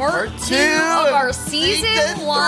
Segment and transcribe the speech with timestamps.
[0.00, 2.40] part, Part two, two of our season, season one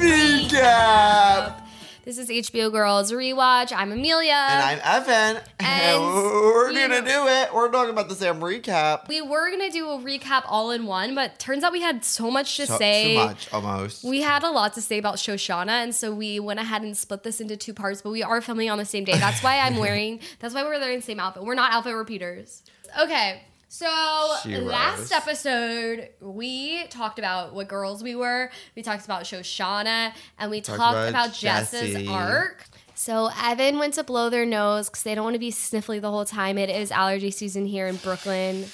[0.00, 1.60] recap.
[2.06, 3.70] This is HBO Girls Rewatch.
[3.76, 4.32] I'm Amelia.
[4.32, 5.42] And I'm Evan.
[5.60, 7.52] And we're gonna do it.
[7.52, 9.06] We're talking about the same recap.
[9.08, 12.30] we were gonna do a recap all in one, but turns out we had so
[12.30, 13.12] much to So- say.
[13.12, 14.02] Too much, almost.
[14.04, 17.22] We had a lot to say about Shoshana, and so we went ahead and split
[17.22, 18.00] this into two parts.
[18.00, 19.12] But we are filming on the same day.
[19.18, 20.20] That's why I'm wearing.
[20.38, 21.44] That's why we're wearing the same outfit.
[21.44, 22.62] We're not outfit repeaters.
[22.98, 25.12] Okay, so She last rose.
[25.12, 28.50] episode we talked about what girls we were.
[28.74, 32.64] We talked about Shoshana, and we Talked talked about about, Jess's arc.
[32.94, 36.10] So Evan went to blow their nose because they don't want to be sniffly the
[36.10, 36.58] whole time.
[36.58, 38.64] It is allergy season here in Brooklyn,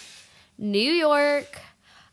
[0.57, 1.61] New York.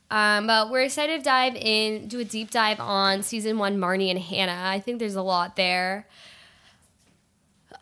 [0.10, 4.10] Um, but we're excited to dive in, do a deep dive on season one, Marnie
[4.10, 4.60] and Hannah.
[4.62, 6.06] I think there's a lot there.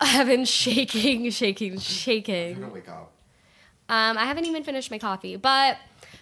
[0.00, 2.70] Evan shaking, shaking, shaking.
[2.72, 3.12] wake up.
[3.90, 5.76] Um, I haven't even finished my coffee, but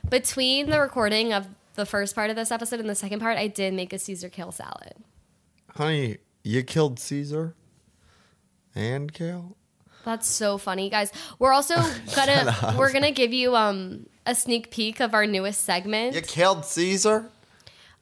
[0.09, 3.47] between the recording of the first part of this episode and the second part, I
[3.47, 4.95] did make a Caesar kale salad.
[5.75, 7.55] Honey, you killed Caesar
[8.75, 9.55] and Kale.
[10.07, 11.13] That's so funny, guys.
[11.39, 11.75] We're also
[12.17, 16.15] gonna we're gonna give you um a sneak peek of our newest segment.
[16.15, 17.31] You killed Caesar.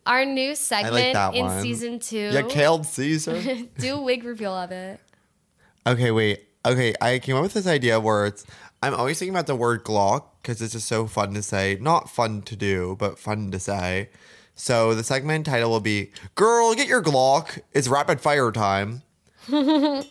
[0.06, 1.60] Our new segment that in one.
[1.60, 2.30] season two.
[2.32, 3.42] You killed Caesar.
[3.78, 5.00] do a wig reveal of it.
[5.84, 6.44] Okay, wait.
[6.64, 8.44] Okay, I came up with this idea where it's
[8.86, 11.76] I'm always thinking about the word Glock because it's just so fun to say.
[11.80, 14.10] Not fun to do, but fun to say.
[14.54, 17.60] So the segment title will be "Girl, get your Glock.
[17.72, 19.02] It's rapid fire time."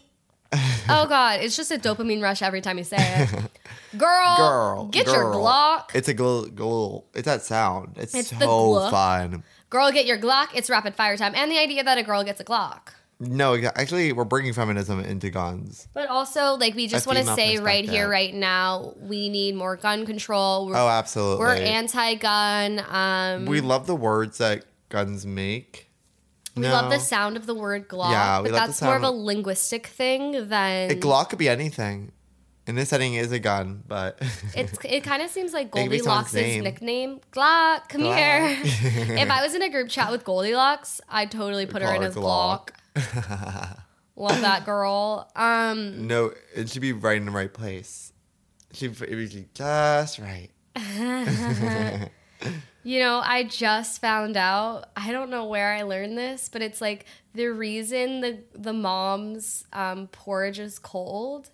[0.87, 3.29] Oh god, it's just a dopamine rush every time you say it.
[3.97, 5.33] Girl, Girl, get your.
[5.33, 5.93] Glock.
[5.93, 7.03] It's a gl gl.
[7.13, 7.97] It's that sound.
[7.97, 9.43] It's, It's so fun.
[9.69, 10.49] Girl, get your Glock.
[10.53, 12.89] It's rapid fire time, and the idea that a girl gets a Glock.
[13.19, 15.87] No, actually, we're bringing feminism into guns.
[15.93, 19.77] But also, like, we just want to say right here, right now, we need more
[19.77, 20.67] gun control.
[20.67, 21.39] We're, Oh, absolutely.
[21.45, 22.83] we're anti-gun.
[22.89, 25.89] Um, we love the words that guns make.
[26.55, 26.71] we No.
[26.73, 29.87] love the sound of the word Glock, Yeah, we but that's more of a linguistic
[29.87, 32.11] thing than A Glock could be anything.
[32.67, 34.17] In this setting, it is a gun, but
[34.55, 37.19] It's it kind of seems like It could be Goldilocks' nickname.
[37.31, 38.17] Glock, come Glock.
[38.17, 38.57] here.
[39.17, 42.07] if I was in a group chat with Goldilocks, I'd totally put her in her
[42.09, 42.69] as Glock.
[44.15, 45.29] Love that girl.
[45.35, 48.13] Um, no, it should be right in the right place.
[48.71, 50.49] It should it would be just right.
[52.83, 54.89] you know, I just found out.
[54.95, 59.65] I don't know where I learned this, but it's like the reason the the mom's
[59.73, 61.49] um, porridge is cold.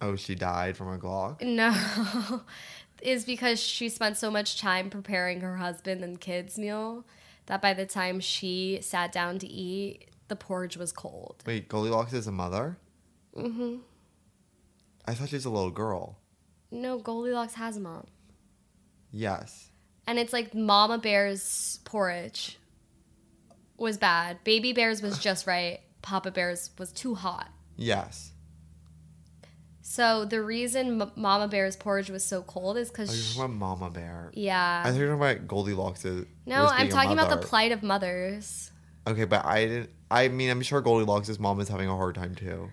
[0.00, 1.42] Oh, she died from a Glock.
[1.42, 2.42] No.
[3.02, 7.04] Is because she spent so much time preparing her husband and kids' meal
[7.46, 11.42] that by the time she sat down to eat, the porridge was cold.
[11.46, 12.78] Wait, Goldilocks is a mother?
[13.36, 13.76] Mm-hmm.
[15.06, 16.18] I thought she was a little girl.
[16.70, 18.06] No, Goldilocks has a mom.
[19.10, 19.70] Yes.
[20.06, 22.58] And it's like Mama Bear's porridge
[23.78, 24.38] was bad.
[24.44, 25.80] Baby Bear's was just right.
[26.02, 27.48] Papa Bear's was too hot.
[27.76, 28.32] Yes.
[29.80, 33.08] So the reason M- Mama Bear's porridge was so cold is Oh, because.
[33.36, 34.30] you're talking about Mama Bear.
[34.34, 34.82] yeah.
[34.84, 36.04] I thought you were talking about Goldilocks.
[36.04, 38.70] is- no, I'm talking about the plight of mothers.
[39.06, 39.90] Okay, but I didn't.
[40.10, 42.70] I mean, I'm sure Goldilocks' mom is having a hard time too.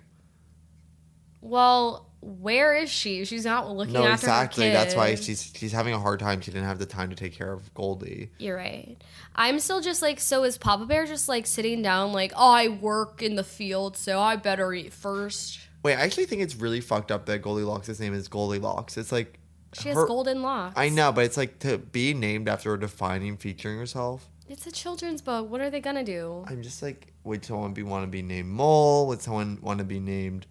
[1.41, 3.23] Well, where is she?
[3.25, 4.69] She's not looking No, after exactly.
[4.71, 6.41] That's why she's she's having a hard time.
[6.41, 8.31] She didn't have the time to take care of Goldie.
[8.39, 8.97] You're right.
[9.35, 12.69] I'm still just like, so is Papa Bear just like sitting down, like, oh, I
[12.69, 15.59] work in the field, so I better eat first.
[15.83, 18.97] Wait, I actually think it's really fucked up that Goldilocks' name is Goldilocks.
[18.97, 19.37] It's like
[19.73, 20.73] She has her- golden locks.
[20.77, 24.27] I know, but it's like to be named after a defining feature in yourself.
[24.47, 25.49] It's a children's book.
[25.49, 26.45] What are they gonna do?
[26.47, 29.07] I'm just like, would someone be want to be named Mole?
[29.07, 30.45] Would someone want to be named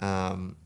[0.00, 0.56] um,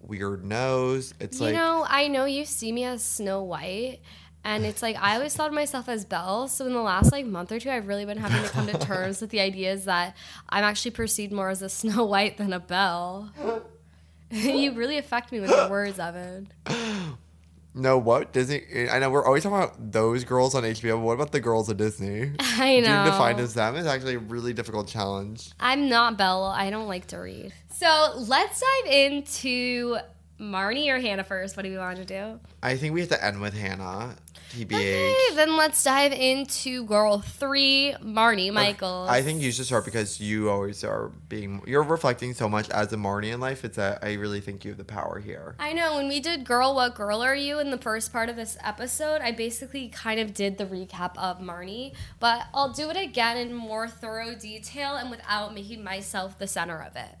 [0.00, 1.12] Weird Nose?
[1.18, 4.00] It's you like you know, I know you see me as Snow White,
[4.44, 6.46] and it's like I always thought of myself as Belle.
[6.46, 8.78] So in the last like month or two, I've really been having to come to
[8.78, 10.16] terms with the ideas that
[10.48, 13.32] I'm actually perceived more as a Snow White than a Belle.
[14.30, 16.52] you really affect me with your words, Evan.
[17.74, 18.88] no, what Disney?
[18.90, 20.92] I know we're always talking about those girls on HBO.
[20.92, 22.32] But what about the girls at Disney?
[22.40, 22.86] I know.
[22.86, 25.50] Being defined as them is actually a really difficult challenge.
[25.60, 26.44] I'm not Belle.
[26.44, 27.52] I don't like to read.
[27.72, 29.98] So let's dive into
[30.40, 31.56] Marnie or Hannah first.
[31.56, 32.40] What do we want to do?
[32.62, 34.16] I think we have to end with Hannah.
[34.50, 34.72] TBH.
[34.72, 39.08] Okay, then let's dive into girl three, Marnie Michaels.
[39.08, 42.92] I think you should start because you always are being you're reflecting so much as
[42.92, 43.64] a Marnie in life.
[43.64, 45.54] It's that I really think you have the power here.
[45.60, 48.36] I know when we did Girl What Girl Are You in the first part of
[48.36, 52.96] this episode, I basically kind of did the recap of Marnie, but I'll do it
[52.96, 57.16] again in more thorough detail and without making myself the center of it.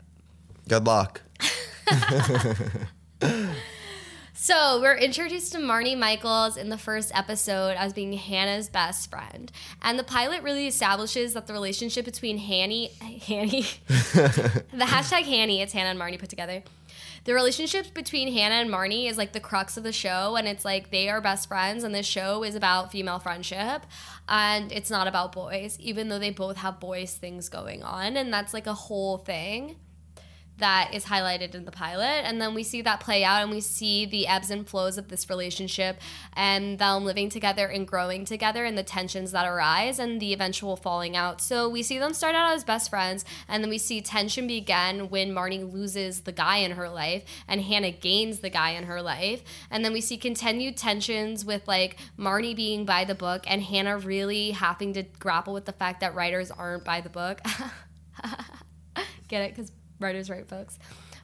[0.68, 1.22] Good luck.
[4.42, 9.52] So we're introduced to Marnie Michaels in the first episode as being Hannah's best friend,
[9.82, 12.86] and the pilot really establishes that the relationship between Hanny,
[13.26, 16.62] Hanny, the hashtag Hanny, it's Hannah and Marnie put together.
[17.24, 20.64] The relationship between Hannah and Marnie is like the crux of the show, and it's
[20.64, 23.84] like they are best friends, and this show is about female friendship,
[24.26, 28.32] and it's not about boys, even though they both have boys things going on, and
[28.32, 29.76] that's like a whole thing
[30.60, 32.24] that is highlighted in the pilot.
[32.24, 35.08] And then we see that play out and we see the ebbs and flows of
[35.08, 36.00] this relationship
[36.34, 40.76] and them living together and growing together and the tensions that arise and the eventual
[40.76, 41.40] falling out.
[41.40, 45.10] So we see them start out as best friends and then we see tension begin
[45.10, 49.02] when marnie loses the guy in her life and hannah gains the guy in her
[49.02, 49.42] life.
[49.70, 53.98] And then we see continued tensions with like marnie being by the book and hannah
[53.98, 57.40] really having to grapple with the fact that writers aren't by the book.
[59.28, 59.54] Get it?
[59.54, 60.78] Because writers write books,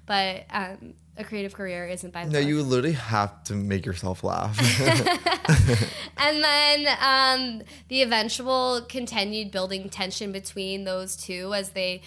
[0.07, 2.49] but um, a creative career isn't by the No, book.
[2.49, 4.57] you literally have to make yourself laugh.
[6.19, 12.03] and then um, the eventual continued building tension between those two as they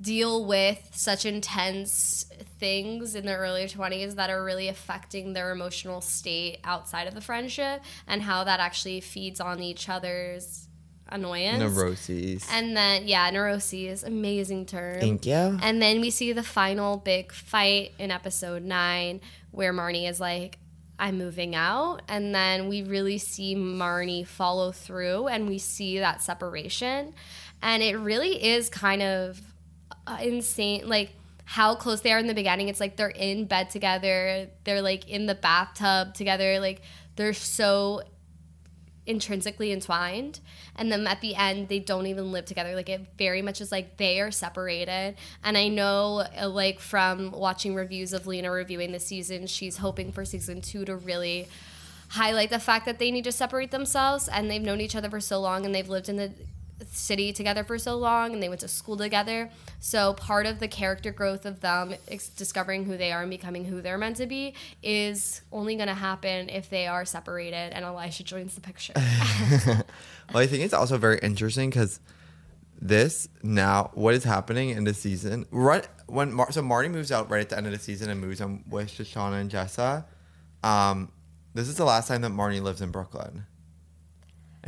[0.00, 2.24] deal with such intense
[2.60, 7.20] things in their early 20s that are really affecting their emotional state outside of the
[7.20, 10.67] friendship and how that actually feeds on each other's
[11.08, 11.58] annoyance.
[11.58, 12.46] Neuroses.
[12.50, 15.00] And then, yeah, neuroses, amazing term.
[15.00, 15.58] Thank you.
[15.62, 19.20] And then we see the final big fight in episode nine
[19.50, 20.58] where Marnie is like,
[20.98, 22.02] I'm moving out.
[22.08, 27.14] And then we really see Marnie follow through and we see that separation.
[27.62, 29.40] And it really is kind of
[30.06, 30.88] uh, insane.
[30.88, 31.12] Like,
[31.44, 32.68] how close they are in the beginning.
[32.68, 36.60] It's like they're in bed together, they're like in the bathtub together.
[36.60, 36.82] Like,
[37.16, 38.02] they're so
[39.08, 40.38] intrinsically entwined
[40.76, 42.74] and then at the end they don't even live together.
[42.74, 45.16] Like it very much is like they are separated.
[45.42, 50.12] And i know uh, like from watching reviews of lena reviewing the season she's hoping
[50.12, 51.48] for season two to really
[52.10, 55.20] highlight the fact that they need to separate themselves and they've known each other for
[55.20, 56.32] so long and they've lived in the
[56.90, 59.50] city together for so long and they went to school together.
[59.80, 63.64] So part of the character growth of them ex- discovering who they are and becoming
[63.64, 67.84] who they're meant to be is only going to happen if they are separated and
[67.84, 68.92] Elijah joins the picture.
[68.96, 72.00] well, I think it's also very interesting because
[72.80, 77.28] this now what is happening in the season right when Mar- so Marnie moves out
[77.28, 80.04] right at the end of the season and moves on with Shoshana and Jessa.
[80.62, 81.10] Um,
[81.54, 83.46] this is the last time that Marnie lives in Brooklyn.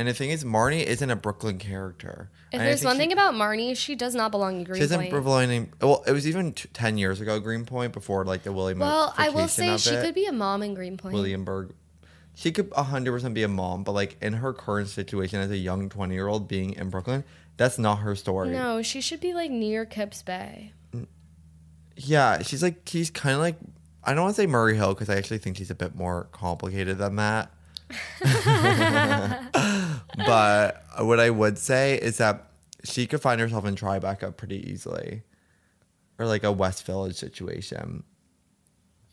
[0.01, 2.31] And the thing is, Marnie isn't a Brooklyn character.
[2.51, 4.79] if And there's one she- thing about Marnie, she does not belong in Greenpoint.
[4.79, 5.25] she isn't Greenpoint.
[5.25, 5.73] belonging.
[5.83, 8.79] Well, it was even t- ten years ago, Greenpoint, before like the William.
[8.79, 11.13] Well, I will say she could be a mom in Greenpoint.
[11.15, 11.75] Williamburg.
[12.35, 15.91] She could 100% be a mom, but like in her current situation as a young
[15.91, 17.23] 20 year old being in Brooklyn,
[17.59, 18.49] that's not her story.
[18.49, 20.73] No, she should be like near Kips Bay.
[21.97, 23.57] Yeah, she's like, she's kind of like,
[24.03, 26.29] I don't want to say Murray Hill because I actually think she's a bit more
[26.33, 27.53] complicated than that.
[30.17, 32.47] but what I would say is that
[32.85, 35.23] she could find herself in Tribeca pretty easily
[36.19, 38.05] or like a West Village situation.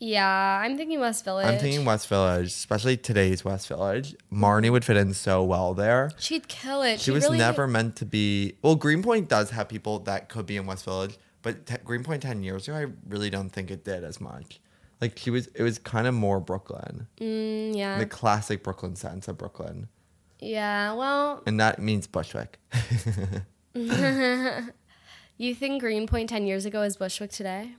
[0.00, 1.46] Yeah, I'm thinking West Village.
[1.46, 4.14] I'm thinking West Village, especially today's West Village.
[4.32, 6.12] Marnie would fit in so well there.
[6.18, 7.00] She'd kill it.
[7.00, 8.54] She She'd was really- never meant to be.
[8.62, 12.44] Well, Greenpoint does have people that could be in West Village, but te- Greenpoint ten
[12.44, 14.60] years ago, I really don't think it did as much.
[15.00, 17.98] Like she was, it was kind of more Brooklyn, Mm, yeah.
[17.98, 19.88] the classic Brooklyn sense of Brooklyn,
[20.40, 20.92] yeah.
[20.94, 22.58] Well, and that means Bushwick.
[23.74, 27.72] you think Greenpoint 10 years ago is Bushwick today?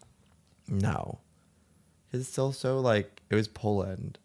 [0.68, 1.20] no,
[2.14, 4.18] it's still so like it was Poland.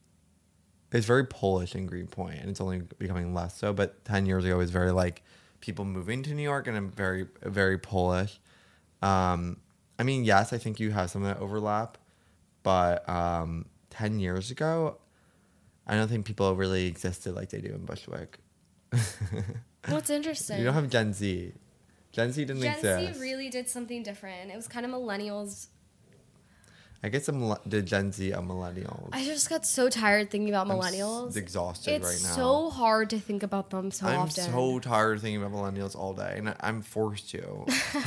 [0.93, 3.73] It's very Polish in Greenpoint, and it's only becoming less so.
[3.73, 5.23] But ten years ago, it was very like
[5.61, 8.39] people moving to New York, and I'm very, very Polish.
[9.03, 9.57] Um,
[9.99, 11.99] I mean, yes, I think you have some of that overlap,
[12.65, 14.99] but um, ten years ago,
[15.87, 18.39] I don't think people really existed like they do in Bushwick.
[19.89, 20.59] What's interesting?
[20.59, 21.53] you don't have Gen Z.
[22.11, 23.05] Gen Z didn't Gen exist.
[23.05, 24.51] Gen Z really did something different.
[24.51, 25.69] It was kind of millennials.
[27.03, 29.11] I guess the, the Gen Z are millennials.
[29.13, 31.37] I just got so tired thinking about I'm s- millennials.
[31.37, 32.29] exhausted it's right now.
[32.29, 34.45] It's so hard to think about them so often.
[34.45, 37.67] I'm so tired of thinking about millennials all day, and I'm forced to.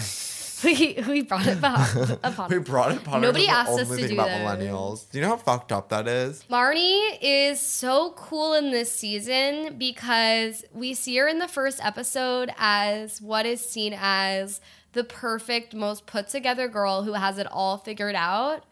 [0.64, 4.14] we, we brought it back upon we brought it upon Nobody asked us to do
[4.14, 4.40] about this.
[4.40, 5.12] millennials.
[5.12, 6.44] Do you know how fucked up that is?
[6.50, 12.52] Marnie is so cool in this season because we see her in the first episode
[12.58, 14.62] as what is seen as
[14.94, 18.64] the perfect, most put together girl who has it all figured out.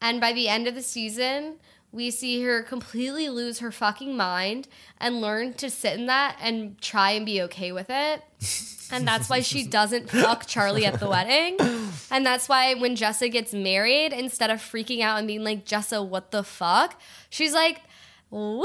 [0.00, 1.56] And by the end of the season,
[1.94, 4.66] we see her completely lose her fucking mind
[4.98, 8.22] and learn to sit in that and try and be okay with it.
[8.92, 11.56] And that's why she doesn't fuck Charlie at the wedding.
[12.10, 16.06] And that's why when Jessa gets married, instead of freaking out and being like, Jessa,
[16.06, 17.00] what the fuck?
[17.30, 17.80] She's like,
[18.34, 18.64] Woo!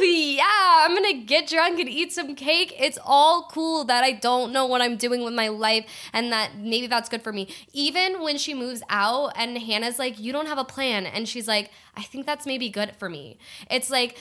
[0.00, 2.74] Yeah, I'm gonna get drunk and eat some cake.
[2.78, 5.84] It's all cool that I don't know what I'm doing with my life
[6.14, 7.48] and that maybe that's good for me.
[7.74, 11.04] Even when she moves out and Hannah's like, You don't have a plan.
[11.04, 13.38] And she's like, I think that's maybe good for me.
[13.70, 14.18] It's like,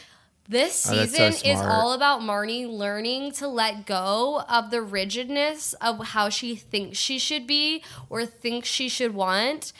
[0.50, 5.74] this Oh, so season is all about Marnie learning to let go of the rigidness
[5.76, 9.74] of how she thinks she should be or thinks she should want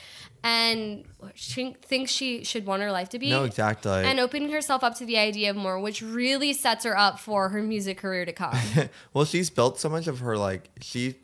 [0.46, 3.92] and she thinks she should want her life to be No, exactly.
[3.92, 7.50] and opening herself up to the idea of more, which really sets her up for
[7.50, 8.56] her music career to come.
[9.14, 11.16] well, she's built so much of her like she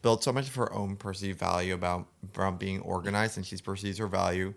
[0.00, 2.06] built so much of her own perceived value about
[2.38, 4.54] around being organized, and she's perceives her value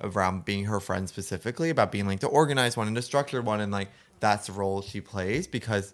[0.00, 3.60] around being her friend specifically about being like the organized one and the structured one,
[3.60, 3.90] and like
[4.20, 5.92] that's the role she plays because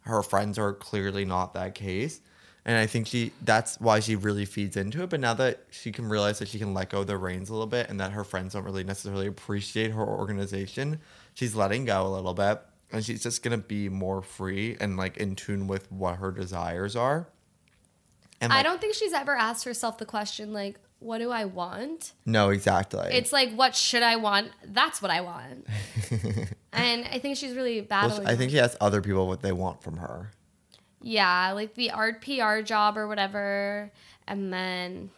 [0.00, 2.20] her friends are clearly not that case.
[2.66, 5.08] And I think she that's why she really feeds into it.
[5.08, 7.52] But now that she can realize that she can let go of the reins a
[7.52, 10.98] little bit and that her friends don't really necessarily appreciate her organization,
[11.34, 12.60] she's letting go a little bit.
[12.90, 16.96] And she's just gonna be more free and like in tune with what her desires
[16.96, 17.28] are.
[18.40, 22.12] And I don't think she's ever asked herself the question, like, what do I want?
[22.24, 23.08] No, exactly.
[23.12, 24.50] It's like, what should I want?
[24.64, 25.66] That's what I want.
[26.72, 28.22] and I think she's really Well.
[28.26, 30.32] I think she asks other people what they want from her.
[31.06, 33.92] Yeah, like the art PR job or whatever.
[34.26, 35.10] And then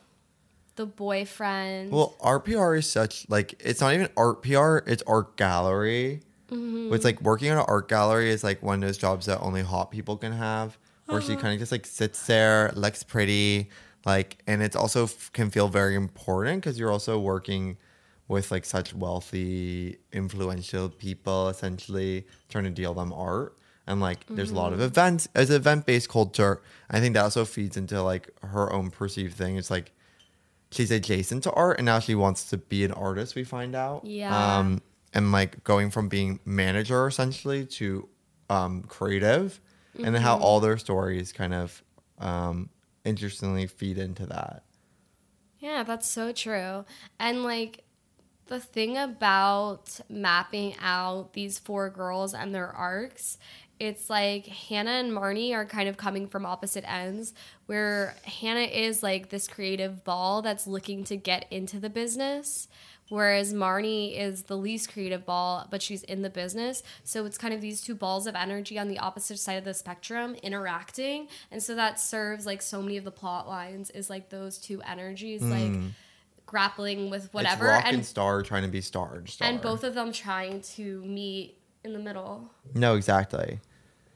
[0.77, 1.91] the boyfriend.
[1.91, 6.21] Well, art PR is such like it's not even art PR; it's art gallery.
[6.51, 6.95] Mm-hmm.
[6.95, 9.63] It's like working at an art gallery is like one of those jobs that only
[9.63, 11.27] hot people can have, where Uh-huh.
[11.27, 13.69] she kind of just like sits there, looks pretty,
[14.07, 17.77] like, and it's also f- can feel very important because you're also working
[18.29, 23.58] with like such wealthy, influential people, essentially trying to deal them art.
[23.89, 24.81] And like, there's a lot Mm-hmm.
[24.83, 26.63] of events as an event based culture.
[26.91, 29.57] I think that also feeds into like her own perceived thing.
[29.57, 29.93] It's like
[30.71, 34.05] she's adjacent to art and now she wants to be an artist we find out
[34.05, 34.59] Yeah.
[34.59, 34.83] um
[35.15, 38.07] and like going from being manager essentially to
[38.51, 39.61] um creative
[40.05, 40.45] and how Mm-hmm.
[40.45, 41.83] all their stories kind of
[42.19, 42.69] um
[43.07, 44.65] interestingly feed into that
[45.59, 46.85] Yeah, that's so true.
[47.19, 47.85] And like
[48.47, 53.39] the thing about mapping out these four girls and their arcs,
[53.81, 57.35] it's like Hannah and Marnie are kind of coming from opposite ends,
[57.67, 62.69] where Hannah is like this creative ball that's looking to get into the business.
[63.11, 66.83] Whereas Marnie is the least creative ball, but she's in the business.
[67.05, 69.73] So it's kind of these two balls of energy on the opposite side of the
[69.73, 71.29] spectrum interacting.
[71.51, 74.83] And so that serves like so many of the plot lines is like those two
[74.83, 75.73] energies, like
[76.49, 77.73] grappling with whatever.
[77.73, 77.87] Hmm.
[77.87, 81.03] and, and star trying to be star and star and both of them trying to
[81.05, 82.51] meet in the middle.
[82.75, 83.61] no exactly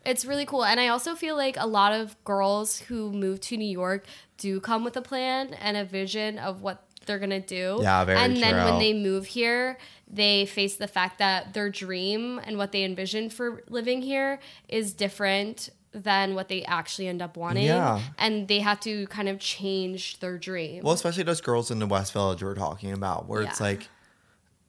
[0.05, 0.65] It's really cool.
[0.65, 4.07] And I also feel like a lot of girls who move to New York
[4.37, 7.81] do come with a plan and a vision of what they're going to do.
[7.83, 9.79] Yeah, very And then when they move here,
[10.09, 14.93] they face the fact that their dream and what they envision for living here is
[14.93, 17.65] different than what they actually end up wanting.
[17.65, 18.01] Yeah.
[18.19, 20.83] And they have to kind of change their dream.
[20.83, 23.89] Well, especially those girls in the West Village we we're talking about, where it's like,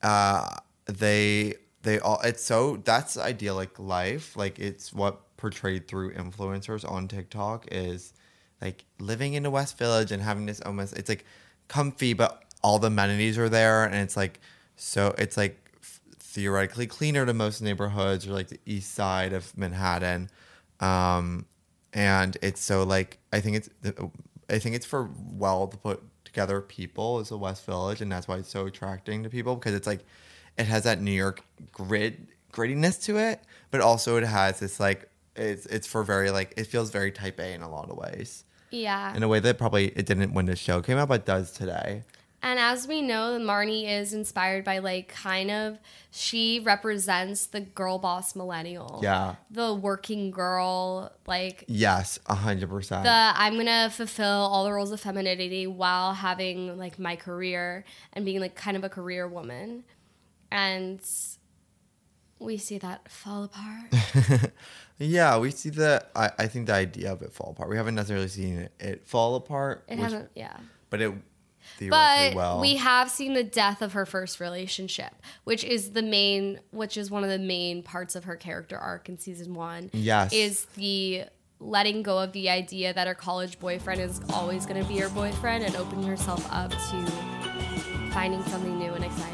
[0.02, 2.20] uh, they they all.
[2.24, 4.36] It's so that's idyllic life.
[4.36, 8.12] Like it's what portrayed through influencers on TikTok is
[8.60, 10.96] like living in the West Village and having this almost.
[10.98, 11.24] It's like
[11.68, 14.40] comfy, but all the amenities are there, and it's like
[14.76, 15.14] so.
[15.18, 15.60] It's like
[16.18, 20.30] theoretically cleaner than most neighborhoods or like the east side of Manhattan.
[20.80, 21.46] Um,
[21.92, 23.68] and it's so like I think it's
[24.50, 28.26] I think it's for well to put together people as a West Village, and that's
[28.26, 30.00] why it's so attracting to people because it's like
[30.58, 31.42] it has that New York
[31.72, 32.18] grit
[32.52, 36.64] grittiness to it, but also it has this like it's it's for very like it
[36.66, 39.14] feels very Type A in a lot of ways, yeah.
[39.14, 42.02] in a way that probably it didn't when the show came out, but does today.
[42.44, 45.78] And as we know, Marnie is inspired by like kind of
[46.10, 49.00] she represents the girl boss millennial.
[49.02, 49.36] Yeah.
[49.50, 53.04] The working girl, like Yes, a hundred percent.
[53.04, 58.26] the I'm gonna fulfill all the roles of femininity while having like my career and
[58.26, 59.84] being like kind of a career woman.
[60.54, 61.00] And
[62.38, 64.50] we see that fall apart.
[64.96, 66.06] Yeah, we see the.
[66.14, 67.68] I, I think the idea of it fall apart.
[67.68, 70.56] We haven't necessarily seen it, it fall apart, It which- hasn't yeah.
[70.88, 71.12] but it
[71.90, 72.60] But well.
[72.60, 77.10] we have seen the death of her first relationship, which is the main, which is
[77.10, 79.90] one of the main parts of her character arc in season one.
[79.92, 80.32] Yes.
[80.32, 81.24] is the
[81.58, 85.08] letting go of the idea that her college boyfriend is always going to be her
[85.08, 87.10] boyfriend and opening herself up to
[88.12, 89.33] finding something new and exciting.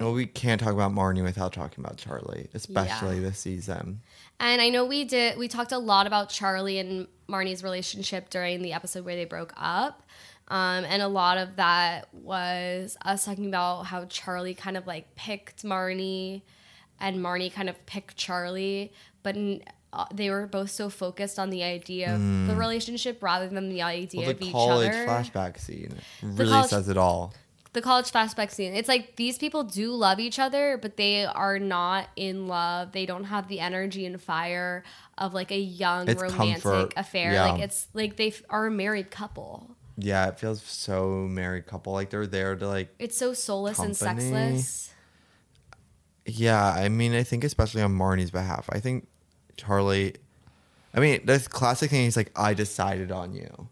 [0.00, 3.22] Well, we can't talk about Marnie without talking about Charlie, especially Yeah.
[3.22, 4.00] this season.
[4.38, 8.62] And I know we did we talked a lot about Charlie and Marnie's relationship during
[8.62, 10.02] the episode where they broke up.
[10.48, 15.16] Um, and a lot of that was us talking about how Charlie kind of like
[15.16, 16.42] picked Marnie
[17.00, 18.92] and Marnie kind of picked Charlie,
[19.24, 19.62] but n-
[19.92, 23.82] uh, they were both so focused on the idea of the relationship rather than the
[23.82, 24.24] idea Mm.
[24.24, 27.34] Well, of the each college flashback scene really college- says it all.
[27.76, 28.74] The college flashback scene.
[28.74, 32.92] It's like these people do love each other, but they are not in love.
[32.92, 34.82] They don't have the energy and fire
[35.18, 36.94] of like a young It's romantic comfort.
[36.96, 37.32] affair.
[37.34, 37.52] Yeah.
[37.52, 39.76] Like it's like they are a married couple.
[39.98, 41.92] Yeah, it feels so married couple.
[41.92, 44.92] Like they're there to like It's so soulless and sexless.
[46.24, 49.06] Yeah, I mean, I think especially on Marnie's behalf, I think
[49.56, 50.14] Charlie.
[50.94, 53.68] I mean, this classic thing is like, I decided on you,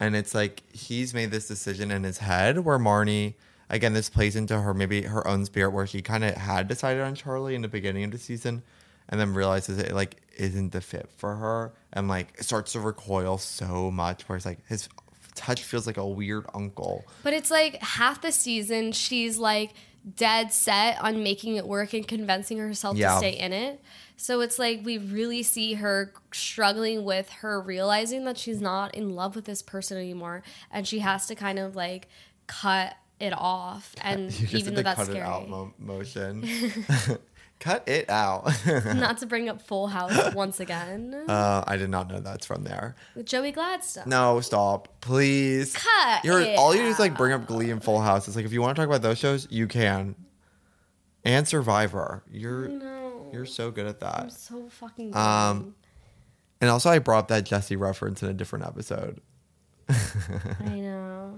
[0.00, 2.58] and it's like he's made this decision in his head.
[2.60, 3.34] Where Marnie,
[3.70, 7.02] again, this plays into her maybe her own spirit, where she kind of had decided
[7.02, 8.62] on Charlie in the beginning of the season,
[9.08, 13.38] and then realizes it like isn't the fit for her, and like starts to recoil
[13.38, 14.28] so much.
[14.28, 14.88] Where it's like his
[15.34, 17.04] touch feels like a weird uncle.
[17.22, 19.72] But it's like half the season she's like
[20.16, 23.12] dead set on making it work and convincing herself Yeah.
[23.14, 23.80] to stay in it.
[24.16, 29.14] So it's like we really see her struggling with her realizing that she's not in
[29.14, 32.08] love with this person anymore and she has to kind of like
[32.46, 35.20] cut it off and even though that's cut scary.
[35.20, 36.48] it out mo- motion.
[37.60, 38.50] cut it out.
[38.94, 41.24] not to bring up Full House once again.
[41.28, 42.94] Uh, I did not know that's from there.
[43.14, 44.04] with Joey Gladstone.
[44.06, 45.74] No, stop, please.
[45.74, 48.26] Cut You're all you do is like bring up Glee and Full House.
[48.28, 50.14] It's like if you want to talk about those shows, you can.
[51.24, 53.03] And Survivor, you're No.
[53.34, 54.20] You're so good at that.
[54.20, 55.74] I'm so fucking Um.
[56.60, 59.20] And also, I brought that Jesse reference in a different episode.
[59.88, 61.36] I know.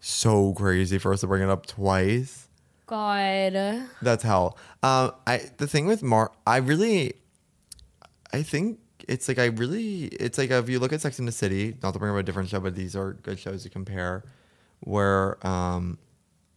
[0.00, 2.48] So crazy for us to bring it up twice.
[2.86, 3.52] God.
[4.00, 4.56] That's hell.
[4.82, 7.14] Um, I the thing with Mar, I really,
[8.32, 8.78] I think
[9.08, 11.92] it's like I really, it's like if you look at Sex in the City, not
[11.92, 14.24] to bring up a different show, but these are good shows to compare.
[14.80, 15.98] Where um,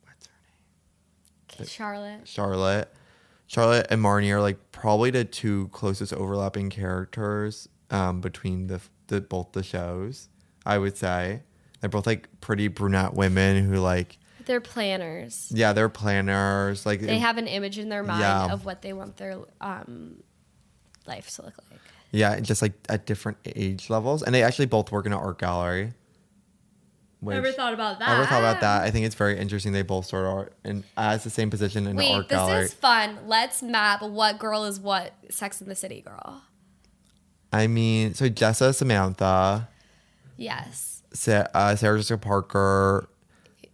[0.04, 0.34] what's her
[1.60, 1.67] name?
[1.69, 2.28] Charlotte.
[2.28, 2.93] Charlotte,
[3.47, 9.21] Charlotte and Marnie are like probably the two closest overlapping characters um, between the the
[9.21, 10.29] both the shows.
[10.65, 11.43] I would say
[11.79, 15.51] they're both like pretty brunette women who like They're planners.
[15.53, 18.51] yeah they're planners like They have an image in their mind Yeah.
[18.51, 20.23] of what they want their um,
[21.05, 21.79] life to look like.
[22.12, 25.38] Yeah, just like at different age levels, and they actually both work in an art
[25.38, 25.93] gallery.
[27.19, 28.10] Which- Never thought about that.
[28.10, 28.84] Never thought about that.
[28.84, 29.71] I think it's very interesting.
[29.71, 32.36] They both sort of are in as the same position in Wait, an art this
[32.38, 32.63] gallery.
[32.65, 33.17] is fun.
[33.28, 36.41] Let's map what girl is what Sex in the City girl.
[37.54, 39.69] I mean, so Jessa, Samantha,
[40.38, 41.04] Yes.
[41.13, 43.08] Sa- uh, Sarah Jessica Parker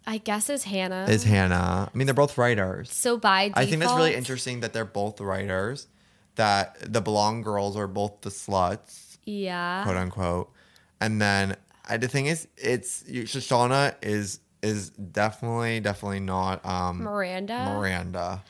[0.05, 1.05] I guess is Hannah.
[1.09, 1.89] is Hannah.
[1.93, 2.91] I mean, they're both writers.
[2.91, 5.87] so by default, I think that's really interesting that they're both writers.
[6.35, 9.17] That the blonde girls are both the sluts.
[9.25, 9.83] Yeah.
[9.83, 10.51] quote unquote.
[10.99, 11.55] And then
[11.91, 17.65] I, the thing is, it's you- Shoshana is is definitely definitely not um Miranda.
[17.65, 18.43] Miranda.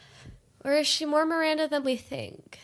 [0.64, 2.60] Or is she more Miranda than we think?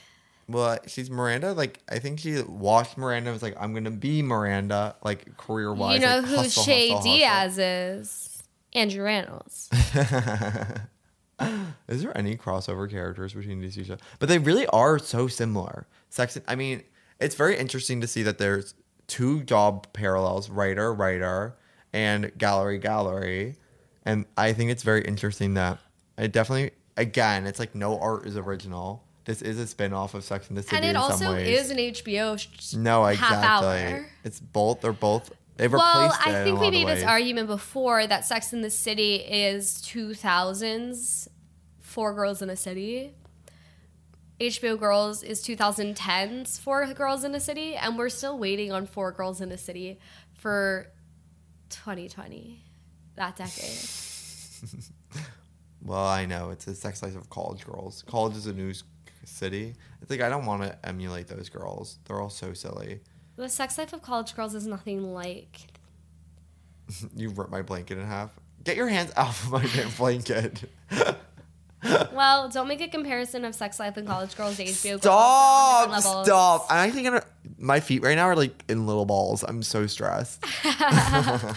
[0.47, 1.53] Well, she's Miranda.
[1.53, 3.31] Like I think she watched Miranda.
[3.31, 5.99] and Was like, I'm gonna be Miranda, like career wise.
[5.99, 7.17] you know like, who hustle, Shay hustle, hustle.
[7.17, 8.43] Diaz is?
[8.73, 9.69] Andrew Reynolds.
[11.87, 13.99] Is there any crossover characters between these two shows?
[14.19, 15.87] But they really are so similar.
[16.09, 16.37] Sex.
[16.47, 16.83] I mean,
[17.19, 18.73] it's very interesting to see that there's
[19.07, 21.55] two job parallels: writer, writer,
[21.93, 23.55] and gallery, gallery.
[24.05, 25.79] And I think it's very interesting that
[26.17, 29.03] it definitely, again, it's like no art is original.
[29.25, 32.39] This is a spin-off of Sex and the City and it also is an HBO
[32.39, 33.67] sh- no, half exactly.
[33.67, 34.05] hour.
[34.23, 34.79] It's both.
[34.79, 35.33] They're both.
[35.57, 39.81] They've Well, I think we made this argument before that Sex in the City is
[39.81, 41.27] 2000s,
[41.81, 43.15] Four Girls in a City.
[44.39, 49.11] HBO Girls is 2010s, Four Girls in a City, and we're still waiting on Four
[49.11, 49.99] Girls in a City
[50.33, 50.87] for
[51.69, 52.63] 2020,
[53.15, 53.79] that decade.
[55.87, 58.03] Well, I know it's a sex life of college girls.
[58.07, 58.73] College is a new
[59.23, 59.73] city.
[60.01, 61.99] It's like I don't want to emulate those girls.
[62.05, 62.99] They're all so silly.
[63.37, 65.61] The sex life of college girls is nothing like.
[67.15, 68.31] You ripped my blanket in half.
[68.63, 70.69] Get your hands off of my damn blanket.
[71.83, 75.01] Well, don't make a comparison of Sex Life and College Girls to HBO Girls.
[75.01, 75.87] Stop!
[75.87, 76.27] They're on different levels.
[76.27, 76.67] Stop!
[76.69, 77.21] I'm.
[77.59, 79.43] My feet right now are like in little balls.
[79.43, 80.43] I'm so stressed.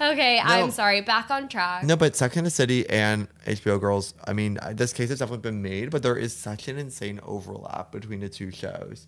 [0.00, 1.00] Okay, I'm sorry.
[1.00, 1.84] Back on track.
[1.84, 4.12] No, but Sex and the City and HBO Girls.
[4.26, 7.92] I mean, this case has definitely been made, but there is such an insane overlap
[7.92, 9.06] between the two shows.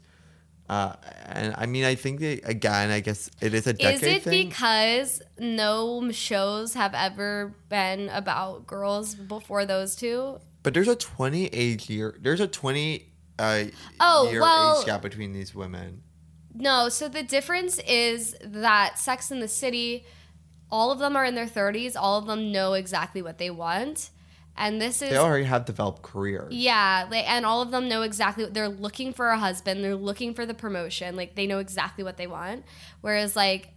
[0.69, 0.95] Uh,
[1.27, 4.23] and I mean, I think that again, I guess it is a decade Is it
[4.25, 4.49] thing.
[4.49, 10.39] because no shows have ever been about girls before those two?
[10.63, 12.17] but there's a 28 year.
[12.21, 13.07] There's a 20
[13.39, 13.65] uh,
[14.01, 16.03] Oh, year well- age gap between these women.
[16.53, 20.05] No, so the difference is that Sex in the City,
[20.71, 24.11] all of them are in their 30s, all of them know exactly what they want.
[24.59, 26.53] And this is They already have developed careers.
[26.53, 29.85] Yeah, like, and all of them know exactly what they're looking for a husband.
[29.85, 31.15] They're looking for the promotion.
[31.15, 32.65] Like they know exactly what they want.
[33.03, 33.69] Whereas like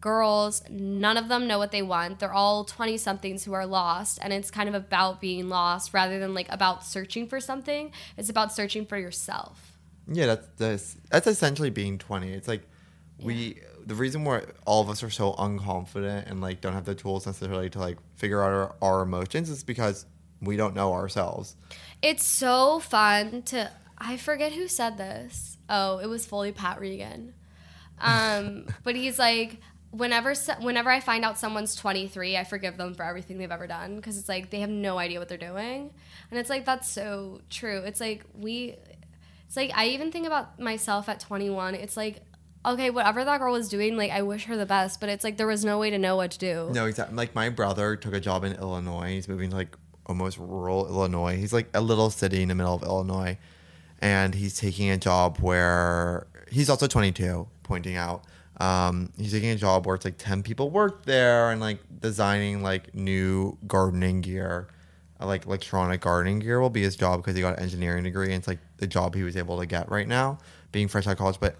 [0.00, 2.18] girls, none of them know what they want.
[2.18, 6.18] They're all 20 somethings who are lost and it's kind of about being lost rather
[6.18, 7.92] than like about searching for something.
[8.16, 9.78] It's about searching for yourself.
[10.08, 12.32] Yeah, that's that's, that's essentially being 20.
[12.32, 12.62] It's like
[13.20, 16.94] we the reason why all of us are so unconfident and like don't have the
[16.94, 20.06] tools necessarily to like figure out our, our emotions is because
[20.42, 21.56] we don't know ourselves.
[22.02, 25.56] It's so fun to I forget who said this.
[25.68, 27.34] Oh, it was fully Pat Regan.
[28.00, 29.60] Um, but he's like
[29.92, 33.96] whenever whenever I find out someone's 23, I forgive them for everything they've ever done
[33.96, 35.90] because it's like they have no idea what they're doing.
[36.30, 37.78] And it's like that's so true.
[37.84, 38.76] It's like we
[39.46, 41.76] it's like I even think about myself at 21.
[41.76, 42.22] It's like
[42.64, 45.36] okay, whatever that girl was doing, like I wish her the best, but it's like
[45.36, 46.70] there was no way to know what to do.
[46.72, 47.16] No, exactly.
[47.16, 49.10] Like my brother took a job in Illinois.
[49.10, 51.36] He's moving to like almost rural Illinois.
[51.36, 53.38] He's like a little city in the middle of Illinois,
[54.00, 57.48] and he's taking a job where he's also 22.
[57.62, 58.24] Pointing out,
[58.58, 62.62] um, he's taking a job where it's like 10 people work there and like designing
[62.62, 64.68] like new gardening gear,
[65.20, 68.26] uh, like electronic gardening gear will be his job because he got an engineering degree
[68.26, 70.38] and it's like the job he was able to get right now,
[70.70, 71.38] being fresh out of college.
[71.40, 71.56] But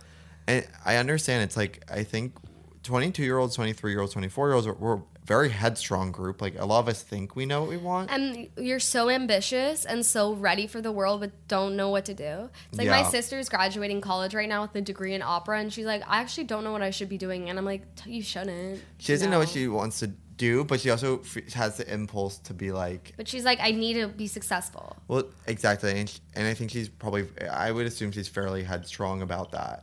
[0.46, 2.34] and I understand it's like I think
[2.82, 6.42] 22 year olds, 23 year olds, 24 year olds, we're very headstrong group.
[6.42, 8.10] Like a lot of us think we know what we want.
[8.10, 12.14] and you're so ambitious and so ready for the world but don't know what to
[12.14, 13.08] do it's like my Yeah.
[13.08, 16.44] sister's graduating college right now with a degree in opera and she's like i actually
[16.44, 19.38] don't know what i should be doing and i'm like you shouldn't She doesn't know
[19.38, 23.12] what she wants to do, but she also f- has the impulse to be like,
[23.16, 25.90] but she's like i need to be successful well, exactly.
[25.98, 29.78] And, sh and I think she's probably, I would assume she's fairly headstrong about that.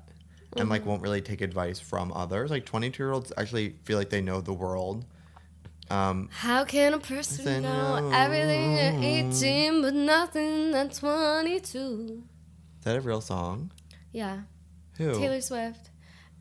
[0.58, 0.72] And Mm-hmm.
[0.72, 2.50] like won't really take advice from others.
[2.52, 5.06] Like 22 year olds actually feel like they know the world.
[5.90, 12.24] Um, how can a person Say know everything at 18 but nothing at 22
[12.78, 13.72] is that a real song?
[14.12, 14.42] yeah
[14.98, 15.14] Who?
[15.20, 15.90] taylor swift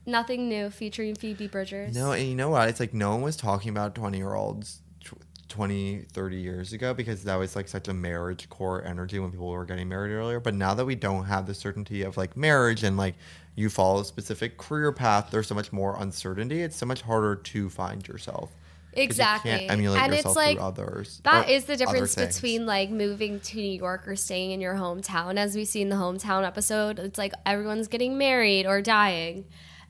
[0.07, 2.69] nothing new featuring phoebe bridgers No, and you know what?
[2.69, 5.15] It's like no one was talking about 20 year olds tw-
[5.49, 9.49] 20, 30 years ago because that was like such a marriage core energy when people
[9.49, 10.41] were getting married earlier.
[10.41, 13.15] But now that we don't have the certainty of like marriage and like
[13.55, 16.63] you follow a specific career path, there's so much more uncertainty.
[16.63, 18.51] It's so much harder to find yourself.
[18.95, 19.53] Exactly.
[19.53, 21.21] You can't emulate And it's like- others.
[21.25, 25.37] That is the difference between like moving to New York or staying in your hometown.
[25.37, 29.45] As we see in the hometown episode, it's like everyone's getting married or dying.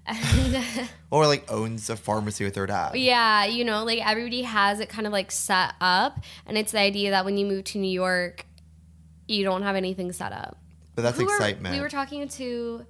[1.11, 2.95] Or like owns a pharmacy with their dad.
[2.95, 6.19] yeah, you know, like everybody has it kind of like set up.
[6.47, 8.45] And it's the idea that when you move to New York,
[9.27, 10.59] you don't have anything set up.
[10.95, 11.75] But that's Who were- excitement.
[11.75, 12.85] we were talking to.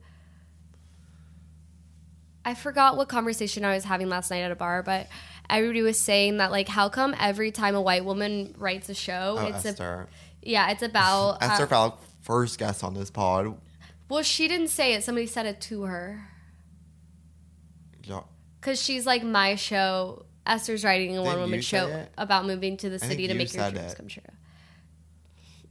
[2.45, 5.07] I forgot what conversation I was having last night at a bar, but
[5.51, 9.37] everybody was saying that like, how come every time a white woman writes a show,
[9.39, 10.09] oh, it's a Esther.
[10.43, 13.55] yeah, it's about Esther uh, Falk, first guest on this pod.
[14.09, 15.05] well, she didn't say it.
[15.05, 16.29] Somebody said it to her
[18.05, 18.21] Yeah.
[18.61, 20.25] because she's like my show.
[20.47, 22.11] Esther's writing a one woman show it?
[22.17, 23.97] about moving to the city to you make your dreams it.
[23.99, 24.23] come true.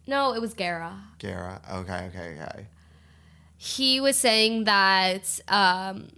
[0.05, 0.93] No, it was Gara.
[1.17, 1.59] Gara.
[1.79, 2.67] Okay, okay, okay.
[3.57, 6.09] he was saying that um,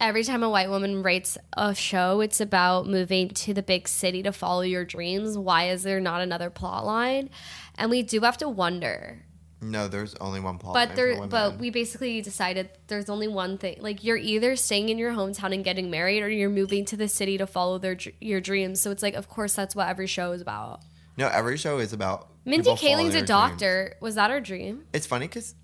[0.00, 4.22] every time a white woman writes a show, it's about moving to the big city
[4.22, 5.36] to follow your dreams.
[5.36, 7.30] Why is there not another plot line?
[7.76, 9.24] And we do have to wonder.
[9.60, 10.74] No, there's only one plot.
[10.74, 13.78] But there, but we basically decided there's only one thing.
[13.80, 17.08] Like you're either staying in your hometown and getting married, or you're moving to the
[17.08, 18.80] city to follow their your dreams.
[18.80, 20.82] So it's like, of course, that's what every show is about.
[21.16, 22.28] No, every show is about.
[22.44, 23.28] Mindy Kaling's a their dreams.
[23.28, 23.96] doctor.
[24.00, 24.84] Was that her dream?
[24.92, 25.54] It's funny because.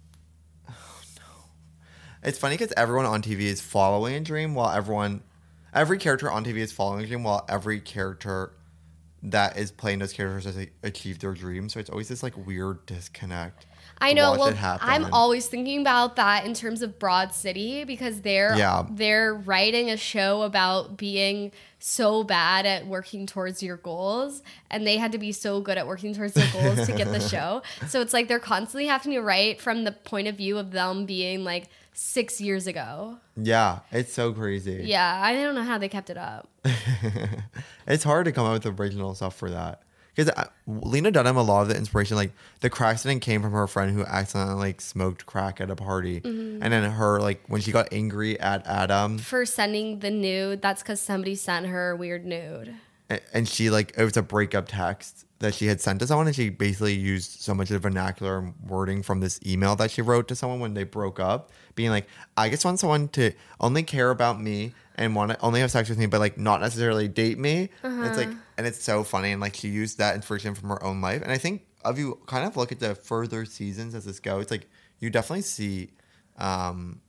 [2.25, 5.23] It's funny because everyone on TV is following a dream while everyone.
[5.75, 8.53] Every character on TV is following a dream while every character
[9.23, 11.69] that is playing those characters has achieved their dream.
[11.69, 13.67] So it's always this like weird disconnect.
[13.99, 14.33] I know.
[14.39, 14.55] Well.
[14.61, 18.85] I'm always thinking about that in terms of Broad City because they're Yeah.
[18.91, 24.97] they're writing a show about being so bad at working towards your goals and they
[24.99, 27.63] had to be so good at working towards their goals to get the show.
[27.89, 31.05] So it's like they're constantly having to write from the point of view of them
[31.07, 33.19] being like 6 years ago.
[33.37, 34.83] Yeah, it's so crazy.
[34.85, 36.49] Yeah, I don't know how they kept it up.
[37.87, 39.83] it's hard to come up with original stuff for that.
[40.15, 40.31] Because
[40.67, 43.93] Lena Dunham, a lot of the inspiration, like the crack accident came from her friend
[43.93, 46.63] who accidentally like smoked crack at a party, Mm-hmm.
[46.63, 50.83] and then her like when she got angry at Adam, For sending the nude, that's
[50.83, 52.75] because somebody sent her a weird nude.
[53.33, 56.35] and she like it was a breakup text that she had sent to someone, and
[56.37, 60.01] she basically used so much of the vernacular and wording from this email that she
[60.01, 63.83] wrote to someone when they broke up, being like, "I just want someone to only
[63.83, 67.09] care about me." And want to only have sex with me, but like not necessarily
[67.09, 67.69] date me.
[67.83, 69.33] And It's like, and it's so funny.
[69.33, 71.23] And like she used that inspiration from her own life.
[71.23, 74.43] And I think if you kind of look at the further seasons as this goes,
[74.43, 74.69] it's like
[75.01, 75.91] you definitely see
[76.39, 77.01] um,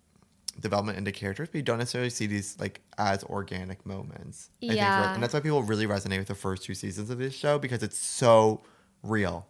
[0.59, 4.49] development into characters, but you don't necessarily see these like as organic moments.
[4.57, 5.13] I think, Yeah.
[5.13, 7.83] and that's why people really resonate with the first two seasons of this show because
[7.83, 8.61] it's so
[9.03, 9.47] real.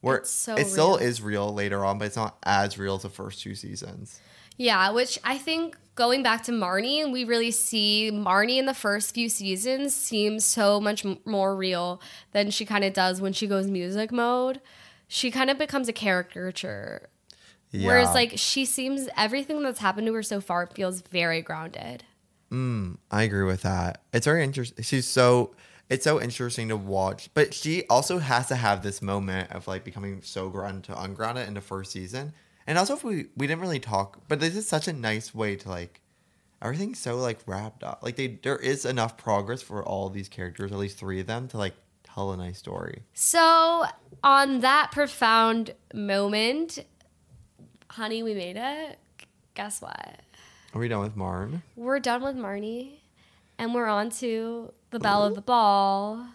[0.00, 3.02] Where It's so it still is real later on, but it's not as real as
[3.02, 4.20] the first two seasons.
[4.56, 9.12] Yeah, which I think going back to Marnie, we really see Marnie in the first
[9.12, 13.48] few seasons seems so much m- more real than she kind of does when she
[13.48, 14.60] goes music mode.
[15.08, 17.08] She kind of becomes a caricature.
[17.72, 17.88] Yeah.
[17.88, 22.04] Whereas, like, she seems everything that's happened to her so far feels very grounded.
[22.52, 24.02] Mm, I agree with that.
[24.12, 24.84] It's very interesting.
[24.84, 25.56] She's so
[25.90, 29.84] it's so interesting to watch, but she also has to have this moment of like
[29.84, 32.34] becoming so grounded to ungrounded in the first season.
[32.68, 35.56] And also, if we we didn't really talk, but this is such a nice way
[35.56, 36.02] to like
[36.60, 38.00] everything's so like wrapped up.
[38.02, 41.48] Like they there is enough progress for all these characters, at least three of them,
[41.48, 41.72] to like
[42.04, 43.04] tell a nice story.
[43.14, 43.86] So,
[44.22, 46.84] on that profound moment,
[47.88, 48.98] honey, we made it.
[49.54, 50.20] Guess what?
[50.74, 51.62] Are we done with Marn?
[51.74, 52.98] We're done with Marnie,
[53.56, 56.26] and we're on to the belle of the ball.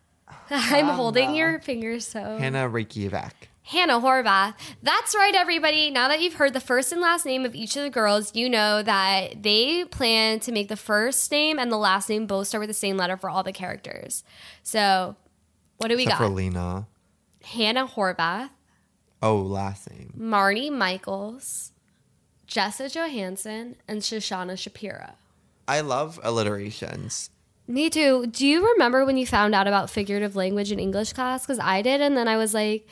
[0.50, 2.38] I'm holding your fingers so.
[2.38, 3.50] Hannah Reykjavik.
[3.66, 4.54] Hannah Horvath.
[4.82, 5.90] That's right, everybody.
[5.90, 8.48] Now that you've heard the first and last name of each of the girls, you
[8.50, 12.60] know that they plan to make the first name and the last name both start
[12.60, 14.22] with the same letter for all the characters.
[14.62, 15.16] So,
[15.78, 16.26] what do we Except got?
[16.26, 16.86] for Lena.
[17.42, 18.50] Hannah Horvath,
[19.22, 20.12] Oh, last name.
[20.18, 21.72] Marnie Michaels,
[22.46, 25.12] Jessa Johansson, and Shoshana Shapiro.
[25.66, 27.30] I love alliterations.
[27.66, 28.26] Me too.
[28.26, 31.42] Do you remember when you found out about figurative language in English class?
[31.42, 32.86] Because I did, and then I was like,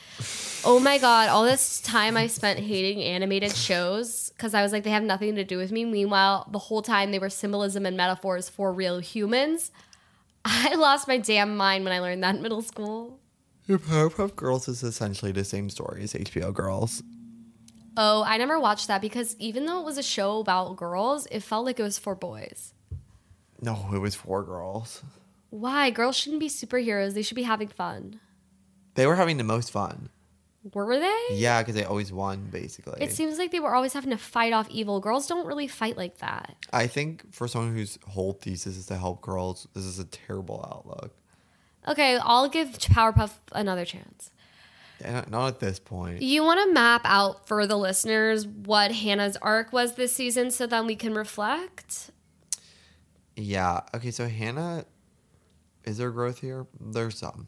[0.65, 4.83] oh my God, all this time I spent hating animated shows because I was like,
[4.83, 5.85] they have nothing to do with me.
[5.85, 9.71] Meanwhile, the whole time they were symbolism and metaphors for real humans.
[10.43, 13.19] I lost my damn mind when I learned that in middle school.
[13.67, 17.03] Your Powerpuff Girls is essentially the same story as HBO Girls.
[17.95, 21.41] Oh, I never watched that because even though it was a show about girls, it
[21.41, 22.73] felt like it was for boys.
[23.63, 25.01] No, it was four girls.
[25.49, 25.89] Why?
[25.89, 27.13] Girls shouldn't be superheroes.
[27.13, 28.19] They should be having fun.
[28.95, 30.09] They were having the most fun.
[30.73, 31.25] Were they?
[31.31, 33.01] Yeah, because they always won, basically.
[33.01, 34.99] It seems like they were always having to fight off evil.
[34.99, 36.55] Girls don't really fight like that.
[36.71, 40.65] I think for someone whose whole thesis is to help girls, this is a terrible
[40.69, 41.13] outlook.
[41.87, 44.31] Okay, I'll give Powerpuff another chance.
[45.01, 46.21] Yeah, Not at this point.
[46.21, 50.65] You want to map out for the listeners what Hannah's arc was this season so
[50.65, 52.11] then we can reflect?
[53.35, 53.81] Yeah.
[53.93, 54.85] Okay, so Hannah,
[55.83, 56.65] is there growth here?
[56.79, 57.47] There's some.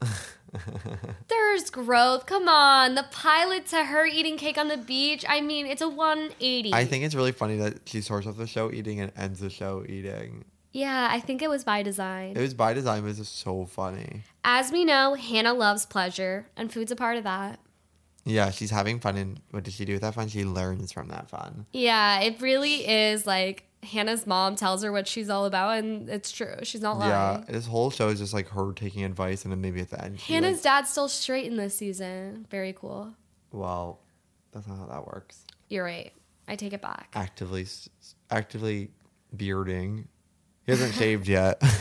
[1.28, 2.26] There's growth.
[2.26, 2.94] Come on.
[2.94, 5.24] The pilot to her eating cake on the beach.
[5.28, 6.72] I mean, it's a 180.
[6.72, 9.50] I think it's really funny that she starts off the show eating and ends the
[9.50, 10.44] show eating.
[10.72, 12.36] Yeah, I think it was by design.
[12.36, 14.22] It was by design, but it's just so funny.
[14.44, 17.58] As we know, Hannah loves pleasure, and food's a part of that.
[18.24, 20.28] Yeah, she's having fun, and what does she do with that fun?
[20.28, 21.64] She learns from that fun.
[21.72, 26.32] Yeah, it really is like Hannah's mom tells her what she's all about, and it's
[26.32, 26.56] true.
[26.64, 27.10] She's not lying.
[27.10, 30.02] Yeah, this whole show is just like her taking advice, and then maybe at the
[30.04, 32.46] end, Hannah's like, dad's still straight in this season.
[32.50, 33.14] Very cool.
[33.52, 34.00] well,
[34.52, 35.44] that's not how that works.
[35.68, 36.12] You're right.
[36.48, 37.10] I take it back.
[37.14, 37.66] Actively,
[38.30, 38.90] actively
[39.36, 40.08] bearding.
[40.64, 41.62] He hasn't shaved yet.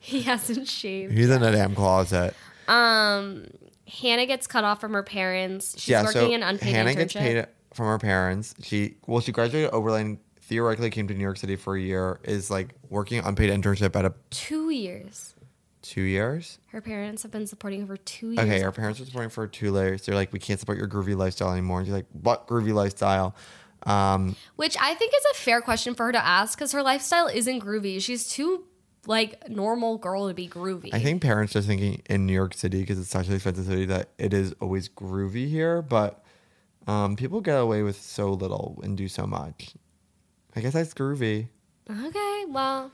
[0.00, 1.12] He hasn't shaved.
[1.12, 2.34] He's in a damn closet.
[2.68, 3.46] Um,
[3.88, 5.74] Hannah gets cut off from her parents.
[5.78, 6.96] She's yeah, working so an unpaid Hannah internship.
[6.96, 8.54] gets paid from her parents.
[8.62, 10.18] She well, she graduated Oberlin.
[10.48, 12.20] Theoretically, came to New York City for a year.
[12.24, 15.34] Is like working unpaid internship at a two years.
[15.82, 16.58] two years.
[16.68, 18.38] Her parents have been supporting her for two years.
[18.38, 20.04] Okay, her parents were supporting her for two layers.
[20.06, 21.78] They're like, we can't support your groovy lifestyle anymore.
[21.78, 23.34] And she's like, what groovy lifestyle?
[23.84, 27.26] Um, Which I think is a fair question for her to ask because her lifestyle
[27.26, 28.00] isn't groovy.
[28.02, 28.64] She's too
[29.06, 30.88] like normal girl to be groovy.
[30.94, 33.84] I think parents are thinking in New York City because it's such an expensive city
[33.86, 36.24] that it is always groovy here, but
[36.86, 39.74] um, people get away with so little and do so much.
[40.56, 41.48] I guess that's groovy.
[41.90, 42.90] Okay, well,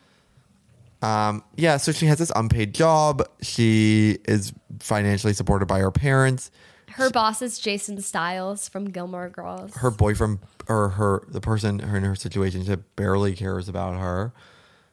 [1.03, 3.23] Um, yeah, so she has this unpaid job.
[3.41, 6.51] She is financially supported by her parents.
[6.91, 9.75] Her boss is Jason Stiles from Gilmore Girls.
[9.77, 14.33] Her boyfriend or her the person her in her situation barely cares about her.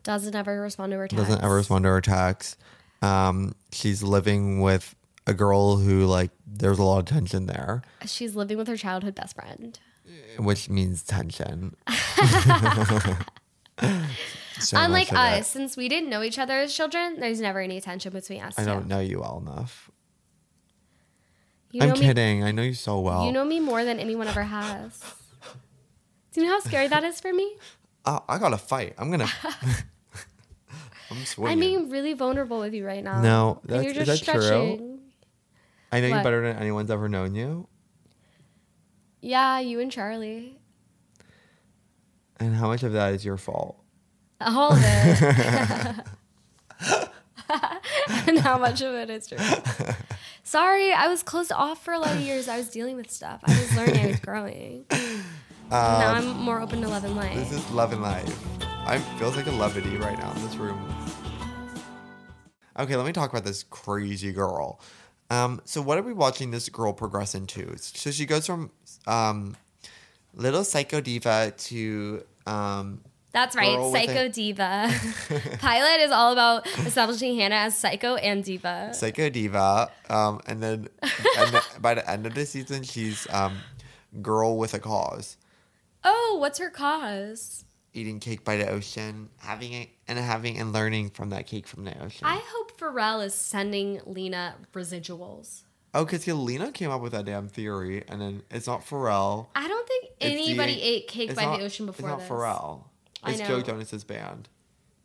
[0.03, 1.25] Doesn't ever respond to her text.
[1.25, 2.55] Doesn't ever respond to her texts.
[3.01, 8.35] Um, she's living with a girl who like there's a lot of tension there, She's
[8.35, 9.77] living with her childhood best friend.
[10.39, 11.75] Which means tension.
[14.59, 15.19] So Unlike of it.
[15.41, 18.57] us, since we didn't know each other as children, there's never any tension between us.
[18.57, 19.91] I don't know you well enough.
[21.71, 22.43] You I'm me- kidding.
[22.43, 23.23] I know you so well.
[23.27, 24.99] You know me more than anyone ever has.
[26.33, 27.55] Do you know how scary that is for me?
[28.05, 28.95] oh, I gotta fight.
[28.97, 29.27] I'm gonna.
[31.11, 31.53] I'm swinging.
[31.53, 33.21] I'm being really vulnerable with you right now.
[33.21, 34.99] No, and you're that's- just is that true?
[35.91, 37.67] I know you better than anyone's ever known you.
[39.21, 40.59] Yeah, you and Charlie.
[42.39, 43.81] And how much of that is your fault?
[44.39, 45.95] All of it.
[48.27, 49.37] and how much of it is true.
[50.43, 52.47] Sorry, I was closed off for a lot of years.
[52.47, 53.41] I was dealing with stuff.
[53.45, 54.85] I was learning, I was growing.
[55.71, 57.31] now I'm more open to love and light.
[57.33, 58.37] Um, This is love and life.
[58.61, 60.79] I feels like a levity right now in this room.
[62.79, 64.79] Okay, let me talk about this crazy girl.
[65.29, 67.75] Um, so what are we watching this girl progress into?
[67.77, 68.71] So she goes from
[69.05, 69.55] um,
[70.33, 73.01] little psycho diva to um,
[73.33, 74.89] That's right, Psycho a- Diva.
[75.59, 78.93] Pilot is all about establishing Hannah as Psycho and Diva.
[78.93, 80.87] psycho diva, um, and then
[81.37, 83.57] and the- by the end of the season, she's um,
[84.21, 85.35] girl with a cause.
[86.05, 87.65] Oh, what's her cause?
[87.93, 91.83] Eating cake by the ocean, having it and having and learning from that cake from
[91.83, 92.25] the ocean.
[92.25, 95.63] I hope Pharrell is sending Lena residuals.
[95.93, 99.47] Oh, because Lena came up with that damn theory, and then it's not Pharrell.
[99.55, 102.29] I don't think anybody the- ate cake by not- the ocean before It's not this.
[102.29, 102.83] Pharrell.
[103.25, 103.61] It's Joe.
[103.61, 104.47] Jonas's band.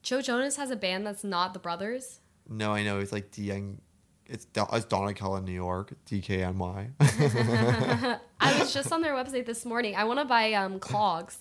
[0.02, 2.20] Joe Jonas has a band that's not the brothers.
[2.48, 3.78] No, I know it's like DN.
[4.26, 5.94] It's it's in New York.
[6.10, 6.90] DKNY.
[8.40, 9.94] I was just on their website this morning.
[9.96, 11.38] I want to buy um clogs,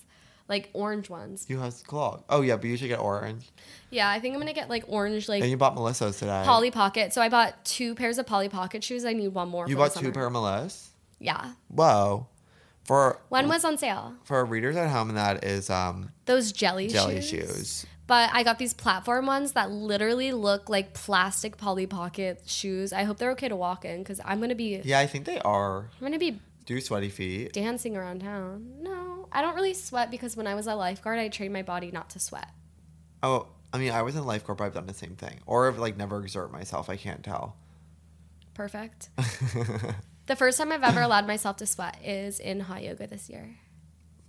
[0.48, 1.46] like orange ones.
[1.48, 2.24] you have clog.
[2.28, 3.50] Oh yeah, but you should get orange.
[3.90, 6.42] Yeah, I think I'm gonna get like orange, like And you bought Melissa's today.
[6.44, 7.12] Polly Pocket.
[7.12, 9.04] So I bought two pairs of Polly Pocket shoes.
[9.04, 9.68] I need one more.
[9.68, 10.88] You bought two pair of Melissa.
[11.18, 12.26] Yeah, Whoa.
[12.84, 14.14] For one was on sale.
[14.24, 17.28] for our readers at home, and that is um Those jelly, jelly shoes.
[17.48, 17.86] shoes.
[18.08, 22.92] But I got these platform ones that literally look like plastic Polly Pocket shoes.
[22.92, 25.38] I hope they're okay to walk in because I'm gonna be Yeah, I think they
[25.40, 25.88] are.
[26.00, 26.40] I'm gonna be
[26.72, 27.52] Do sweaty feet.
[27.52, 28.76] dancing around town.
[28.80, 31.90] No, I don't really sweat because when I was a lifeguard, I trained my body
[31.90, 32.48] not to sweat.
[33.22, 35.40] Oh, I mean, I was in lifeguard, but I've done the same thing.
[35.44, 36.88] Or I've like never exert myself.
[36.88, 37.56] I can't tell.
[38.54, 39.10] Perfect.
[40.26, 43.54] the first time I've ever allowed myself to sweat is in hot yoga this year.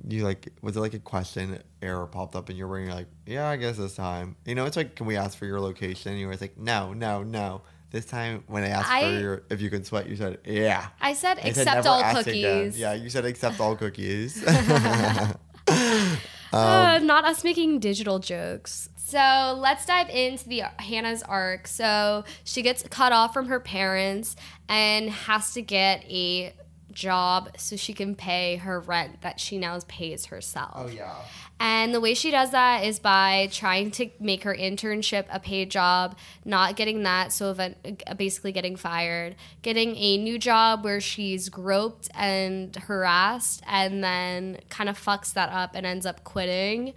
[0.06, 2.88] You like was it like a question error popped up in your brain?
[2.88, 4.36] You're like, yeah, I guess this time.
[4.46, 6.18] You know, it's like, can we ask for your location?
[6.18, 7.62] You were like, no, no, no.
[7.94, 10.88] This time when I asked I- for your if you could sweat, you said yeah.
[11.00, 12.80] I said I said, accept "Never all ask again." cookies.
[12.80, 14.44] Yeah, you said accept all cookies.
[16.54, 18.88] Uh, Um, not us making digital jokes.
[18.96, 21.68] So let's dive into the Hannah's arc.
[21.68, 24.36] So she gets cut off from her parents
[24.70, 26.54] and has to get a
[26.94, 30.72] job so she can pay her rent that she now pays herself.
[30.76, 31.16] oh yeah.
[31.60, 35.72] And the way she does that is by trying to make her internship a paid
[35.72, 41.48] job, not getting that, so event, basically getting fired, getting a new job where she's
[41.50, 46.94] groped and harassed, and then kind of fucks that up and ends up quitting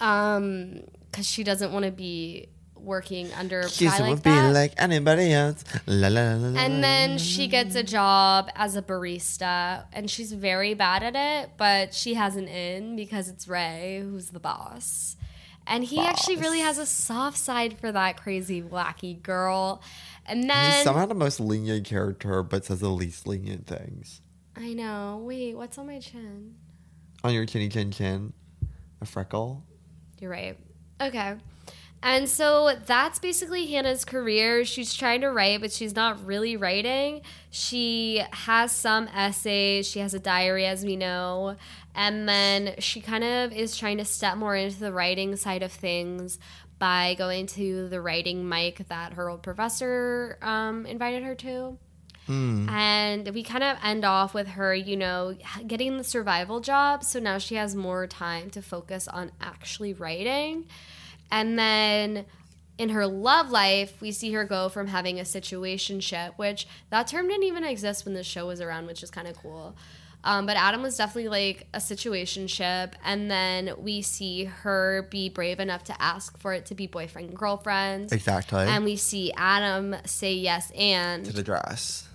[0.00, 2.48] um, because she doesn't want to be
[2.88, 4.52] working under a She guy like that.
[4.52, 5.62] like anybody else.
[5.86, 6.58] La la la la.
[6.60, 11.50] And then she gets a job as a barista, and she's very bad at it,
[11.56, 15.14] but she has an in because it's Ray who's the boss.
[15.70, 19.82] And he actually really has a soft side for that crazy, wacky girl.
[20.24, 24.22] And then He's somehow the most lenient character, but says the least lenient things.
[24.56, 25.22] I know.
[25.24, 26.54] Wait, what's on my chin?
[27.22, 28.32] On your chinny chin chin,
[29.02, 29.62] a freckle.
[30.20, 30.56] You're right.
[31.00, 31.34] Okay.
[32.02, 34.64] And so that's basically Hannah's career.
[34.64, 37.22] She's trying to write, but she's not really writing.
[37.50, 41.56] She has some essays, she has a diary, as we know.
[41.94, 45.72] And then she kind of is trying to step more into the writing side of
[45.72, 46.38] things
[46.78, 51.76] by going to the writing mic that her old professor um, invited her to.
[52.68, 55.34] And we kind of end off with her, you know,
[55.66, 57.02] getting the survival job.
[57.02, 60.66] So now she has more time to focus on actually writing.
[61.30, 62.24] And then
[62.78, 67.28] in her love life, we see her go from having a situationship, which that term
[67.28, 69.76] didn't even exist when the show was around, which is kind of cool.
[70.24, 75.60] Um, but Adam was definitely like a situationship, and then we see her be brave
[75.60, 78.12] enough to ask for it to be boyfriend and girlfriend.
[78.12, 78.60] Exactly.
[78.60, 82.07] And we see Adam say yes and to the dress.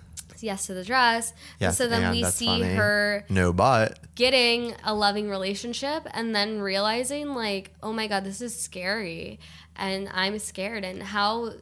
[0.44, 1.32] Yes to the dress.
[1.58, 2.74] Yes, so then we see funny.
[2.74, 8.40] her No, but getting a loving relationship and then realizing like oh my god this
[8.40, 9.40] is scary
[9.76, 11.52] and i'm scared and how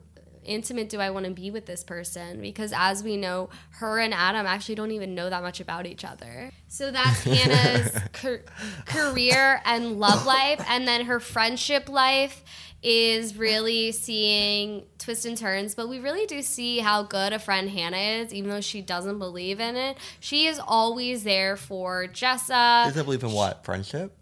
[0.45, 4.13] intimate do i want to be with this person because as we know her and
[4.15, 8.43] adam actually don't even know that much about each other so that's hannah's car-
[8.87, 12.45] career and love life and then her friendship life
[12.83, 17.71] is really seeing twists and turns, but we really do see how good a friend
[17.71, 19.97] Hannah is, even though she doesn't believe in it.
[20.19, 22.87] She is always there for Jessa.
[22.87, 24.17] does it believe in what friendship?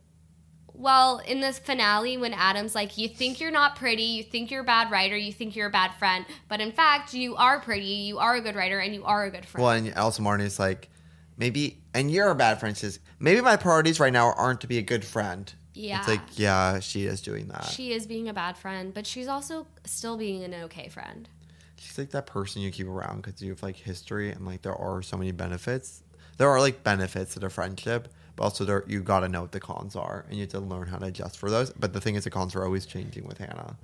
[0.81, 4.63] Well, in this finale, when Adam's like, You think you're not pretty, you think you're
[4.63, 7.85] a bad writer, you think you're a bad friend, but in fact, you are pretty,
[7.85, 9.63] you are a good writer, and you are a good friend.
[9.63, 10.89] Well, and also Marnie's like,
[11.37, 12.75] maybe, and you're a bad friend.
[12.75, 15.53] She says, maybe my priorities right now aren't to be a good friend.
[15.75, 15.99] Yeah.
[15.99, 17.65] It's like, yeah, she is doing that.
[17.65, 21.29] she is being a bad friend, but she's also still being an okay friend.
[21.77, 24.75] She's like that person you keep around because you have like history and like there
[24.75, 26.03] are so many benefits.
[26.39, 29.53] There are like benefits to the friendship, but also there you got to know what
[29.53, 31.71] the cons are and you have to learn how to adjust for those.
[31.71, 33.77] But the thing is, the cons are always changing with Hannah.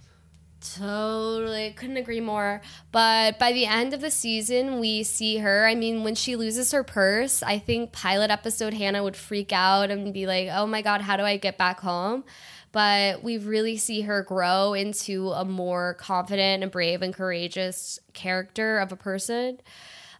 [0.74, 1.72] Totally.
[1.72, 2.60] Couldn't agree more.
[2.90, 5.66] But by the end of the season, we see her.
[5.66, 9.90] I mean, when she loses her purse, I think pilot episode Hannah would freak out
[9.90, 12.24] and be like, oh my God, how do I get back home?
[12.72, 18.78] But we really see her grow into a more confident and brave and courageous character
[18.78, 19.60] of a person.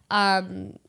[0.09, 0.79] Um,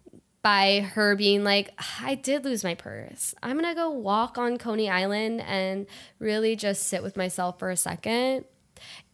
[0.49, 3.35] by her being like, I did lose my purse.
[3.43, 5.87] I'm gonna go walk on Coney Island and
[6.19, 8.47] really just sit with myself for a second.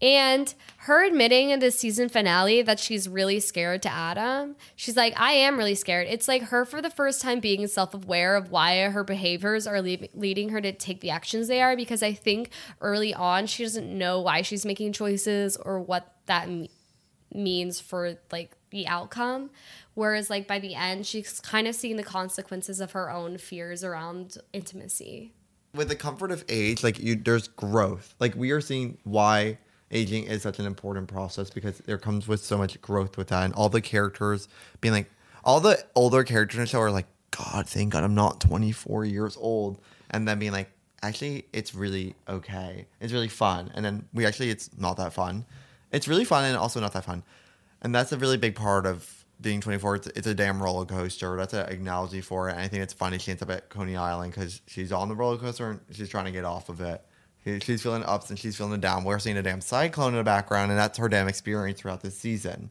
[0.01, 4.55] And her admitting in the season finale that she's really scared to Adam.
[4.77, 6.07] She's like, I am really scared.
[6.09, 9.83] It's like her for the first time being self aware of why her behaviors are
[9.83, 11.75] le- leading her to take the actions they are.
[11.75, 16.49] Because I think early on, she doesn't know why she's making choices or what that
[16.49, 16.71] me-
[17.35, 19.51] means for like the outcome.
[19.95, 23.85] Whereas, like, by the end, she's kind of seeing the consequences of her own fears
[23.85, 25.33] around intimacy.
[25.73, 28.15] With the comfort of age, like you, there's growth.
[28.21, 29.59] Like we are seeing why
[29.91, 33.45] aging is such an important process because there comes with so much growth with that,
[33.45, 34.49] and all the characters
[34.81, 35.11] being like,
[35.45, 39.05] all the older characters in the show are like, God, thank God I'm not 24
[39.05, 39.81] years old,
[40.11, 40.71] and then being like,
[41.03, 42.87] actually, it's really okay.
[43.01, 45.45] It's really fun, and then we actually, it's not that fun.
[45.91, 47.25] It's really fun and also not that fun,
[47.83, 51.37] and that's a really big part of being 24 it's, it's a damn roller coaster.
[51.37, 52.53] That's an analogy for it.
[52.53, 55.15] And i think it's funny she ends up at coney island because she's on the
[55.15, 57.05] roller coaster and she's trying to get off of it.
[57.45, 59.05] She- she's feeling ups and she's feeling down.
[59.05, 62.17] We're seeing a damn cyclone in the background and that's her damn experience throughout this
[62.19, 62.71] season.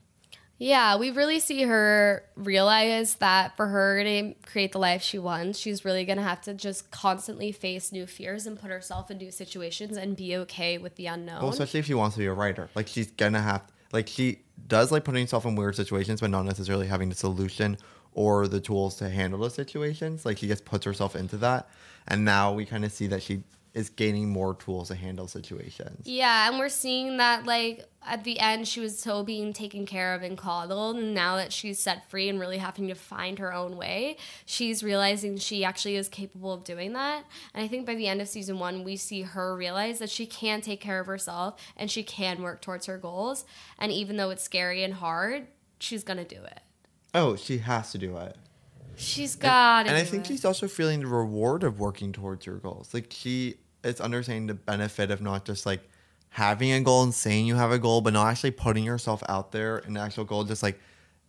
[0.59, 5.59] Yeah, we really see her realize that for her to create the life she wants,
[5.59, 9.31] she's really gonna have to just constantly face new fears and put herself in new
[9.31, 11.41] situations and be okay with the unknown.
[11.41, 12.69] well especially if she wants to be a writer.
[12.75, 13.63] Like she's gonna have
[13.93, 17.77] like she does like putting herself in weird situations but not necessarily having the solution
[18.13, 20.25] or the tools to handle those situations.
[20.25, 21.69] Like she just puts herself into that.
[22.07, 23.43] And now we kind of see that she
[23.73, 28.39] is gaining more tools to handle situations Yeah, and we're seeing that like at the
[28.39, 32.09] end she was so being taken care of and coddled, and now that she's set
[32.09, 36.53] free and really having to find her own way, she's realizing she actually is capable
[36.53, 37.23] of doing that.
[37.53, 40.25] And I think by the end of season one, we see her realize that she
[40.25, 43.45] can take care of herself and she can work towards her goals.
[43.79, 45.47] And even though it's scary and hard,
[45.79, 46.59] she's gonna do it.
[47.15, 48.35] oh she has to do it
[48.95, 49.89] She's got it.
[49.89, 52.93] and I think she's also feeling the reward of working towards her goals.
[52.93, 55.87] Like she is understanding the benefit of not just like
[56.29, 59.51] having a goal and saying you have a goal, but not actually putting yourself out
[59.51, 60.43] there in the actual goal.
[60.43, 60.79] Just like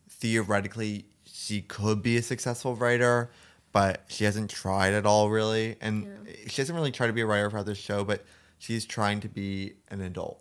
[0.09, 3.31] theoretically, she could be a successful writer,
[3.73, 6.09] but she hasn't tried at all really, and
[6.47, 8.25] she doesn't really try to be a writer for this show, but
[8.59, 10.41] she's trying to be an adult,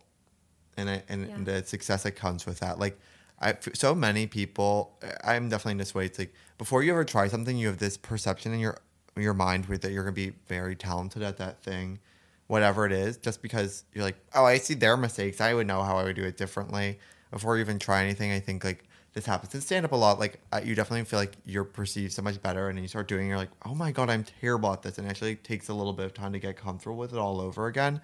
[0.78, 2.80] and I, and, and the success that comes with that.
[2.80, 2.98] Like
[3.42, 6.06] I, so many people, I'm definitely in this way.
[6.06, 8.78] It's like before you ever try something, you have this perception in your
[9.16, 12.00] your mind with that you're gonna be very talented at that thing,
[12.48, 13.18] whatever it is.
[13.18, 16.16] Just because you're like, oh, I see their mistakes, I would know how I would
[16.16, 17.00] do it differently.
[17.32, 18.84] Before you even try anything, I think like
[19.14, 20.20] this happens in stand up a lot.
[20.20, 23.08] Like uh, you definitely feel like you're perceived so much better, and then you start
[23.08, 25.74] doing, you're like, oh my god, I'm terrible at this, and it actually takes a
[25.74, 28.02] little bit of time to get comfortable with it all over again.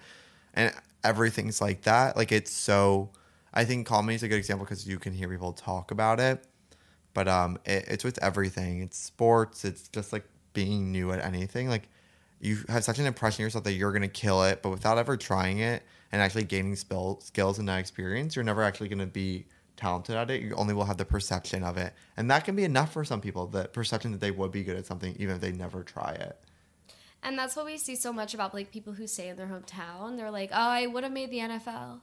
[0.54, 0.72] And
[1.04, 2.16] everything's like that.
[2.16, 3.10] Like it's so.
[3.52, 6.44] I think comedy is a good example because you can hear people talk about it,
[7.14, 8.80] but um, it, it's with everything.
[8.80, 9.64] It's sports.
[9.64, 11.68] It's just like being new at anything.
[11.68, 11.88] Like
[12.40, 15.16] you have such an impression of yourself that you're gonna kill it, but without ever
[15.16, 15.82] trying it
[16.12, 19.46] and actually gaining spill, skills and that experience, you're never actually gonna be
[19.76, 20.42] talented at it.
[20.42, 23.20] You only will have the perception of it, and that can be enough for some
[23.20, 23.46] people.
[23.46, 26.38] The perception that they would be good at something, even if they never try it.
[27.22, 30.16] And that's what we see so much about like people who stay in their hometown.
[30.16, 32.00] They're like, "Oh, I would have made the NFL."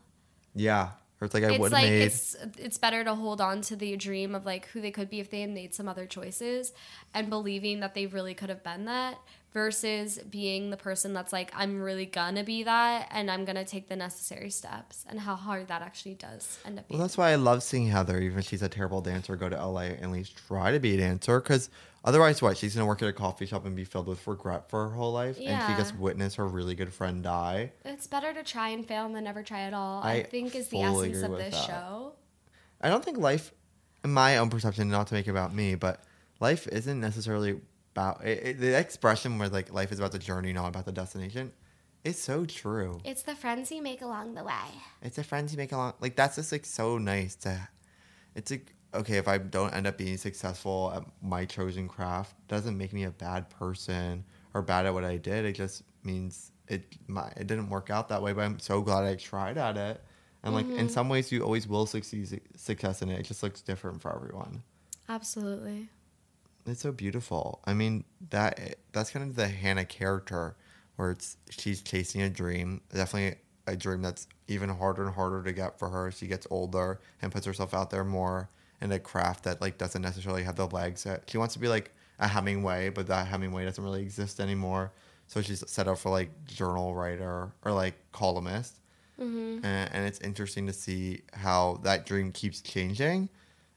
[0.56, 2.01] Yeah, or it's like I it's would have like made.
[2.03, 5.20] it's it's better to hold on to the dream of like who they could be
[5.20, 6.74] if they had made some other choices
[7.13, 9.18] and believing that they really could have been that
[9.53, 13.88] versus being the person that's like I'm really gonna be that and I'm gonna take
[13.89, 17.01] the necessary steps and how hard that actually does end up Well, being.
[17.01, 19.82] that's why I love seeing Heather, even if she's a terrible dancer, go to LA
[19.82, 21.39] and at least try to be a dancer.
[21.39, 21.70] Because
[22.08, 22.58] otherwise, what?
[22.58, 24.95] She's going to work at a coffee shop and be filled with regret for her
[24.95, 25.36] whole life.
[25.38, 25.78] And she Yeah.
[25.78, 27.74] just witnessed her really good friend die.
[27.86, 30.01] It's better to try and fail than never try at all.
[30.01, 31.68] I, I think is the essence of this that.
[31.68, 32.14] show.
[32.82, 33.53] I don't think life,
[34.03, 36.01] in my own perception, not to make it about me, but
[36.39, 37.60] life isn't necessarily
[37.95, 40.91] about it, it- the expression where like life is about the journey, not about the
[40.91, 41.51] destination.
[42.03, 43.01] It's so true.
[43.03, 44.53] It's the friends you make along the way.
[45.01, 45.93] It's the friends you make along.
[45.99, 47.68] Like that's just like so nice to.
[48.36, 52.77] It's like okay if I don't end up being successful at my chosen craft, doesn't
[52.77, 54.23] make me a bad person
[54.53, 55.45] or bad at what I did.
[55.45, 58.33] It just means it my it didn't work out that way.
[58.33, 60.01] But I'm so glad I tried at it.
[60.43, 60.88] And like in mm-hmm.
[60.88, 63.19] some ways, you always will succeed success in it.
[63.19, 64.63] It just looks different for everyone.
[65.09, 65.89] Absolutely.
[66.65, 67.61] It's so beautiful.
[67.65, 70.55] I mean that that's kind of the Hannah character,
[70.95, 72.81] where it's she's chasing a dream.
[72.93, 76.07] Definitely a dream that's even harder and harder to get for her.
[76.07, 78.49] as She gets older and puts herself out there more
[78.82, 81.03] in a craft that like doesn't necessarily have the legs.
[81.03, 84.91] That she wants to be like a Hemingway, but that Hemingway doesn't really exist anymore.
[85.28, 88.80] So she's set up for like journal writer or like columnist.
[89.19, 89.65] Mm-hmm.
[89.65, 93.30] And, and it's interesting to see how that dream keeps changing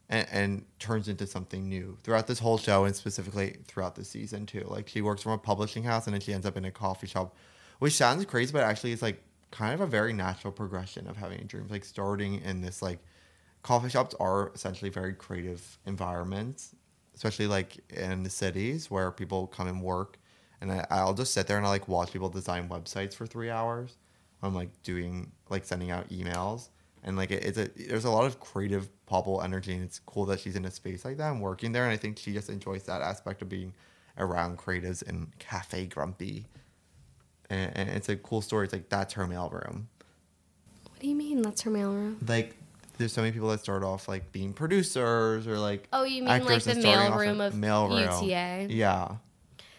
[0.09, 4.45] and, and turns into something new throughout this whole show and specifically throughout the season
[4.45, 4.65] too.
[4.67, 7.07] Like she works from a publishing house and then she ends up in a coffee
[7.07, 7.35] shop,
[7.79, 11.39] which sounds crazy, but actually it's like kind of a very natural progression of having
[11.47, 11.71] dreams.
[11.71, 12.99] Like starting in this like
[13.63, 16.75] coffee shops are essentially very creative environments,
[17.15, 20.17] especially like in the cities where people come and work.
[20.61, 23.49] And I, I'll just sit there and I like watch people design websites for three
[23.49, 23.97] hours.
[24.43, 26.69] I'm like doing like sending out emails
[27.03, 30.25] and like it, it's a there's a lot of creative popple energy and it's cool
[30.25, 32.49] that she's in a space like that and working there and I think she just
[32.49, 33.73] enjoys that aspect of being
[34.17, 36.45] around creatives and Cafe Grumpy.
[37.49, 38.65] And, and it's a cool story.
[38.65, 39.85] It's like that's her mailroom.
[40.89, 42.27] What do you mean that's her mailroom?
[42.27, 42.55] Like
[43.01, 46.45] there's so many people that start off like being producers or like Oh, you mean
[46.45, 48.21] like the and starting off mailroom of mailroom.
[48.21, 48.73] UTA?
[48.73, 49.15] Yeah.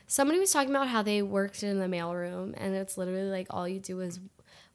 [0.07, 3.67] Somebody was talking about how they worked in the mailroom, and it's literally like all
[3.67, 4.21] you do is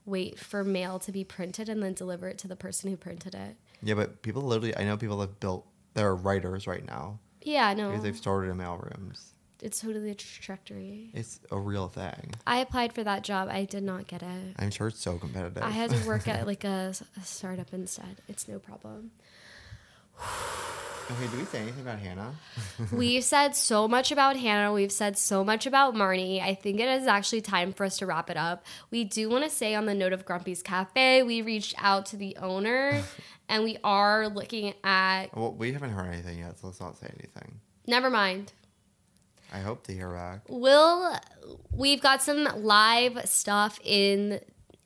[0.05, 3.35] wait for mail to be printed and then deliver it to the person who printed
[3.35, 3.55] it.
[3.83, 7.89] Yeah, but people literally I know people have built they're writers right now Yeah, no,
[7.89, 9.33] because they've started in mailrooms.
[9.61, 11.09] It's totally a trajectory.
[11.13, 12.35] It's a real thing.
[12.45, 13.49] I applied for that job.
[13.51, 14.55] I did not get it.
[14.57, 15.63] I'm sure it's so competitive.
[15.63, 18.21] I had to work at like a, a startup instead.
[18.27, 19.11] It's no problem.
[21.09, 22.33] Okay, do we say anything about Hannah?
[22.91, 24.73] We've said so much about Hannah.
[24.73, 26.41] We've said so much about Marnie.
[26.41, 28.65] I think it is actually time for us to wrap it up.
[28.91, 32.17] We do want to say, on the note of Grumpy's Cafe, we reached out to
[32.17, 33.01] the owner
[33.47, 35.27] and we are looking at.
[35.33, 37.61] Well, we haven't heard anything yet, so let's not say anything.
[37.87, 38.51] Never mind.
[39.53, 40.41] I hope to hear back.
[40.49, 41.15] We'll.
[41.71, 44.41] We've got some live stuff in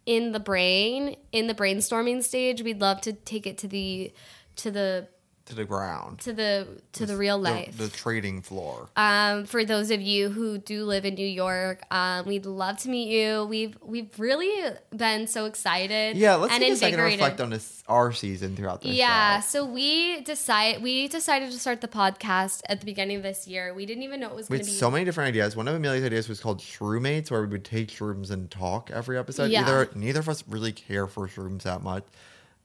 [0.05, 2.61] in the brain in the brainstorming stage.
[2.61, 4.13] We'd love to take it to the
[4.57, 5.07] to the
[5.45, 6.19] To the ground.
[6.21, 7.77] to the to the real life.
[7.77, 8.89] The, trading floor.
[8.95, 12.89] um, for those of you who do live in New York, um, we'd love to
[12.89, 13.45] meet you.
[13.45, 16.15] We've we've really been so excited.
[16.15, 18.99] yeah, let's and take a second to reflect on this our season throughout this year.
[18.99, 19.47] Yeah, show.
[19.47, 23.73] so we decide we decided to start the podcast at the beginning of this year.
[23.73, 25.55] We didn't even know it was We going had to be so many different ideas.
[25.55, 29.17] One of Amelia's ideas was called Shroomates, where we would take shrooms and talk every
[29.17, 29.51] episode.
[29.51, 29.63] Yeah.
[29.63, 32.03] Either neither of us really care for shrooms that much.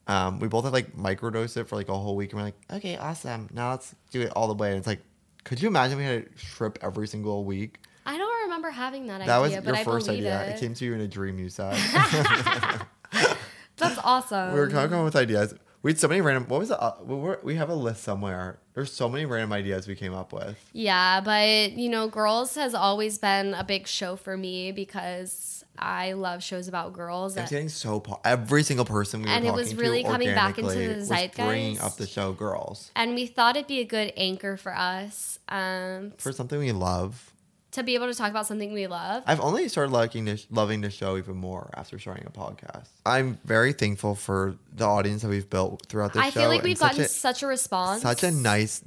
[0.07, 2.55] Um, we both had like microdose it for like a whole week, and we're like,
[2.71, 3.49] okay, awesome.
[3.53, 4.69] Now let's do it all the way.
[4.69, 5.01] And it's like,
[5.43, 7.79] could you imagine we had a trip every single week?
[8.05, 10.43] I don't remember having that, That was your but first idea.
[10.43, 10.55] it.
[10.55, 11.37] It came to you in a dream.
[11.39, 11.73] You said
[13.77, 14.53] That's awesome.
[14.53, 15.53] we were kind of coming with ideas.
[15.83, 16.45] We had so many random.
[16.47, 16.77] What was it?
[16.81, 18.59] Uh, we, were, we have a list somewhere.
[18.73, 20.57] There's so many random ideas we came up with.
[20.73, 26.13] Yeah, but you know, Girls has always been a big show for me because I
[26.13, 27.37] love shows about girls.
[27.37, 30.57] It's getting so po- every single person we were And it was really coming back
[30.57, 34.13] into the zeitgeist, bringing up the show girls and we thought it'd be a good
[34.17, 37.31] anchor for us um, for something we love.
[37.77, 39.23] To be able to talk about something we love.
[39.25, 42.87] I've only started liking this, loving the show even more after starting a podcast.
[43.05, 46.41] I'm very thankful for the audience that we've built throughout the I show.
[46.41, 48.01] feel like we've such gotten a- such a response.
[48.03, 48.81] such a nice,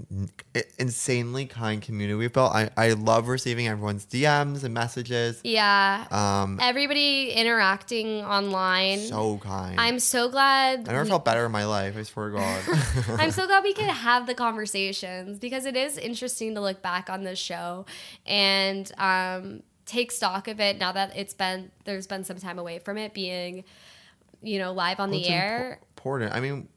[0.79, 2.53] insanely kind community we've built.
[2.53, 5.41] I, I love receiving everyone's DMs and messages.
[5.45, 6.07] yeah.
[6.11, 9.01] Um, Everybody interacting online.
[9.01, 9.81] so kind.
[9.81, 10.89] I'm so glad.
[10.89, 11.97] I never we- felt better in my life.
[11.97, 12.63] I swear to God.
[13.21, 17.11] I'm so glad we could have the conversations because it is interesting to look back
[17.11, 17.87] on this show
[18.27, 22.79] and um, take stock of it now that it's been there's been some time away
[22.79, 23.65] from it being,
[24.43, 25.81] you know, live on Well, the air.
[25.97, 26.33] important.
[26.35, 26.69] I mean,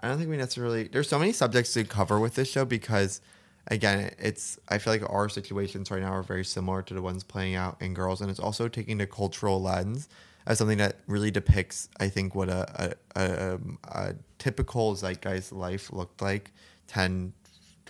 [0.00, 0.84] I don't think we necessarily.
[0.88, 3.20] There's so many subjects to cover with this show because,
[3.68, 4.58] again, it's.
[4.68, 7.76] I feel like our situations right now are very similar to the ones playing out
[7.80, 10.08] in girls, and it's also taking the cultural lens
[10.46, 11.88] as something that really depicts.
[12.00, 16.50] I think what a a, a, a typical zeitgeist life looked like
[16.88, 17.32] 10,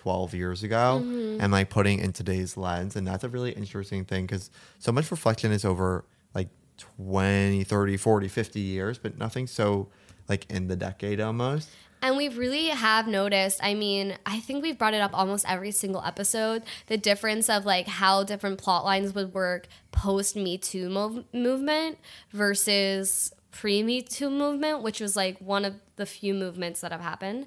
[0.05, 1.40] 12 years ago, Mm-hmm.
[1.40, 5.11] and like putting in today's lens, and that's a really interesting thing because so much
[5.11, 6.48] reflection is over like
[6.78, 9.88] 20 30 40 50 years but nothing so
[10.28, 11.68] like in the decade almost
[12.02, 15.70] And we really have noticed, I mean, I think we've brought it up almost every
[15.70, 20.90] single episode the difference of like how different plot lines would work post Me Too
[20.90, 21.96] mov- movement
[22.30, 27.00] versus pre Me Too movement, which was like one of the few movements that have
[27.00, 27.46] happened.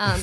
[0.00, 0.20] Um,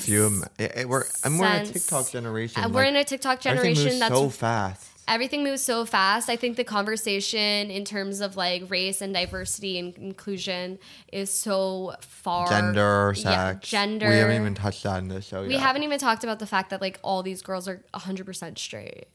[0.57, 3.41] it- it- we're i'm we're in a tiktok generation uh, we're like, in a TikTok
[3.41, 6.29] generation that's so fast everything moves so fast.
[6.31, 10.79] I think the conversation in terms of like race and diversity and inclusion
[11.13, 14.09] is so far gender Yeah, sex gender.
[14.09, 15.59] we haven't even touched that in the show We yet.
[15.61, 19.05] haven't even talked about the fact that like all these girls are 100% straight.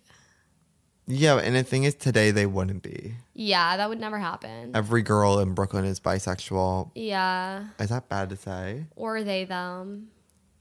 [1.08, 4.70] yeah and the thing is today they wouldn't be Yeah, that would never happen.
[4.76, 10.08] every girl in brooklyn is bisexual Yeah, is that bad to say or they them.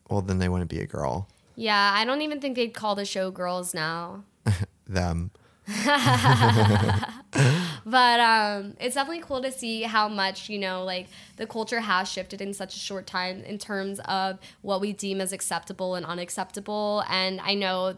[0.09, 3.05] Well then they wouldn't be a girl Yeah, I don't even think they'd call the
[3.05, 4.23] show girls now.
[4.87, 5.31] them
[7.85, 11.07] But um, it's definitely cool to see how much, you know, like
[11.37, 15.21] the culture has shifted in such a short time in terms of what we deem
[15.21, 17.03] as acceptable and unacceptable.
[17.09, 17.97] And I know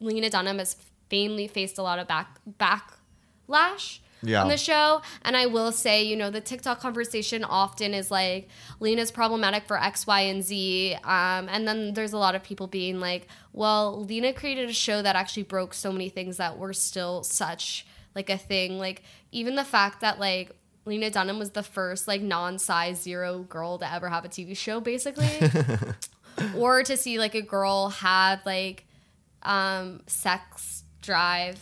[0.00, 0.76] Lena Dunham has
[1.08, 4.42] famously faced a lot of back backlash Yeah.
[4.42, 5.02] on the show.
[5.22, 8.48] And I will say, you know, the TikTok conversation often is like
[8.80, 10.94] Lena's problematic for X, Y, and Z.
[11.04, 15.02] Um, and then there's a lot of people being like, well, Lena created a show
[15.02, 18.78] that actually broke so many things that were still such like a thing.
[18.78, 19.02] Like
[19.32, 23.92] even the fact that like Lena Dunham was the first like non-size zero girl to
[23.92, 25.30] ever have a TV show, basically.
[26.56, 28.84] or to see like a girl have like
[29.42, 31.60] um sex drive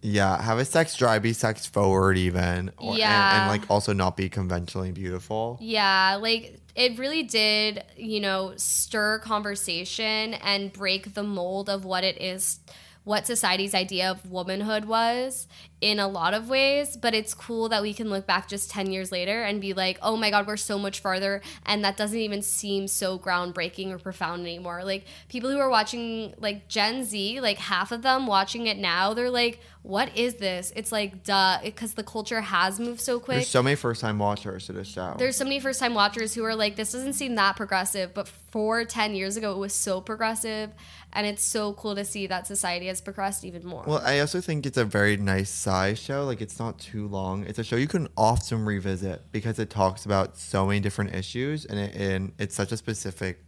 [0.00, 3.40] yeah have a sex drive be sex forward even or, and- Yeah.
[3.42, 9.18] and like also not be conventionally beautiful Yeah, like it really did, you know, stir
[9.18, 12.60] conversation and break the mold of what it is,
[13.08, 15.48] what society's idea of womanhood was
[15.80, 16.94] in a lot of ways.
[16.94, 19.98] But it's cool that we can look back just 10 years later and be like,
[20.02, 21.40] oh my God, we're so much farther.
[21.64, 24.84] And that doesn't even seem so groundbreaking or profound anymore.
[24.84, 29.14] Like people who are watching, like Gen Z, like half of them watching it now,
[29.14, 30.70] they're like, what is this?
[30.76, 33.36] It's like, duh, because the culture has moved so quick.
[33.36, 36.34] there's so many first time watchers to this show There's so many first time watchers
[36.34, 39.74] who are like, this doesn't seem that progressive, but four, 10 years ago, it was
[39.74, 40.72] so progressive.
[41.12, 43.82] And it's so cool to see that society has progressed even more.
[43.86, 46.24] Well, I also think it's a very nice size show.
[46.24, 47.44] Like it's not too long.
[47.44, 51.64] It's a show you can often revisit because it talks about so many different issues
[51.64, 53.42] and it, and it's such a specific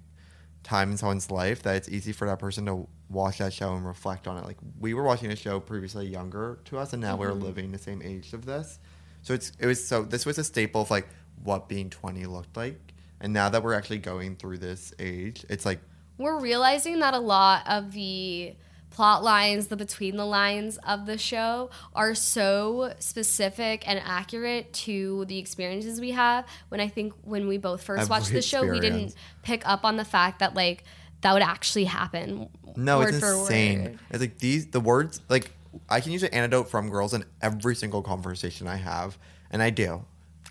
[0.63, 3.87] time in someone's life that it's easy for that person to watch that show and
[3.87, 4.45] reflect on it.
[4.45, 7.43] Like we were watching a show previously younger to us and now we're mm-hmm.
[7.43, 8.79] living the same age of this.
[9.23, 11.09] So it's it was so this was a staple of like
[11.43, 12.95] what being 20 looked like.
[13.21, 15.81] And now that we're actually going through this age, it's like
[16.21, 18.55] We're realizing that a lot of the
[18.91, 25.25] plot lines, the between the lines of the show are so specific and accurate to
[25.25, 26.45] the experiences we have.
[26.68, 29.97] When I think when we both first watched the show, we didn't pick up on
[29.97, 30.85] the fact that like
[31.23, 32.51] that would actually happen.
[32.77, 33.83] No, it's insane.
[33.85, 33.99] word.
[34.11, 35.51] It's like these the words like
[35.89, 39.16] I can use an antidote from girls in every single conversation I have,
[39.51, 40.05] and I do.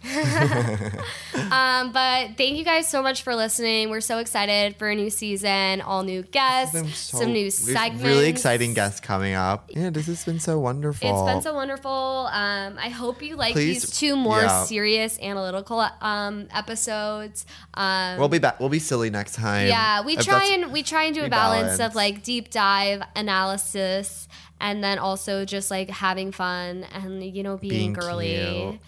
[1.52, 3.90] Um, but thank you guys so much for listening.
[3.90, 8.04] We're so excited for a new season, all new guests, so- some new segments.
[8.04, 9.70] Really exciting guests coming up.
[9.74, 11.10] Yeah, this has been so wonderful.
[11.10, 11.90] It's been so wonderful.
[12.32, 14.64] Um, I hope you like Please- these two more yeah.
[14.66, 17.46] serious analytical um, episodes.
[17.74, 18.60] Um, We'll be back.
[18.60, 19.68] We'll be silly next time.
[19.68, 21.80] yeah, we try and we try and do a balance, balance.
[21.80, 24.28] of like deep dive analysis,
[24.62, 28.36] and then also just like having fun and you know being, Being girly.
[28.36, 28.80] cute.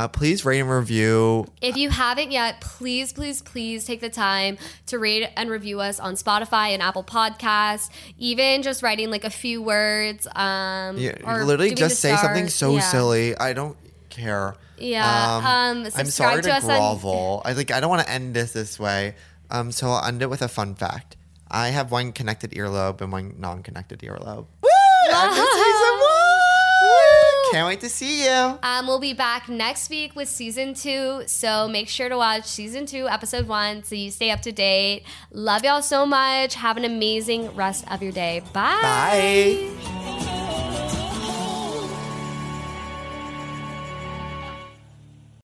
[0.00, 1.44] Uh, please rate and review.
[1.60, 6.00] If you haven't yet, please, please, please take the time to rate and review us
[6.00, 7.90] on Spotify and Apple Podcasts.
[8.16, 10.26] Even just writing like a few words.
[10.34, 12.80] Um, Yeah, or literally just say something so Yeah.
[12.80, 13.36] silly.
[13.36, 13.76] I don't
[14.08, 14.54] care.
[14.78, 17.42] Yeah, um, I'm sorry to to us on- grovel.
[17.44, 17.70] I like.
[17.70, 19.16] I don't want to end this this way.
[19.50, 21.18] Um, so I'll end it with a fun fact.
[21.50, 24.46] I have one connected earlobe and one non-connected earlobe.
[24.62, 24.70] Woo!
[25.12, 27.39] I'm in season one.
[27.50, 28.58] Can't wait to see you.
[28.62, 31.22] Um, we'll be back next week with season two.
[31.26, 35.04] So make sure to watch season two, episode one, so you stay up to date.
[35.32, 36.54] Love y'all so much.
[36.54, 38.42] Have an amazing rest of your day.
[38.52, 38.78] Bye.
[38.82, 40.09] Bye.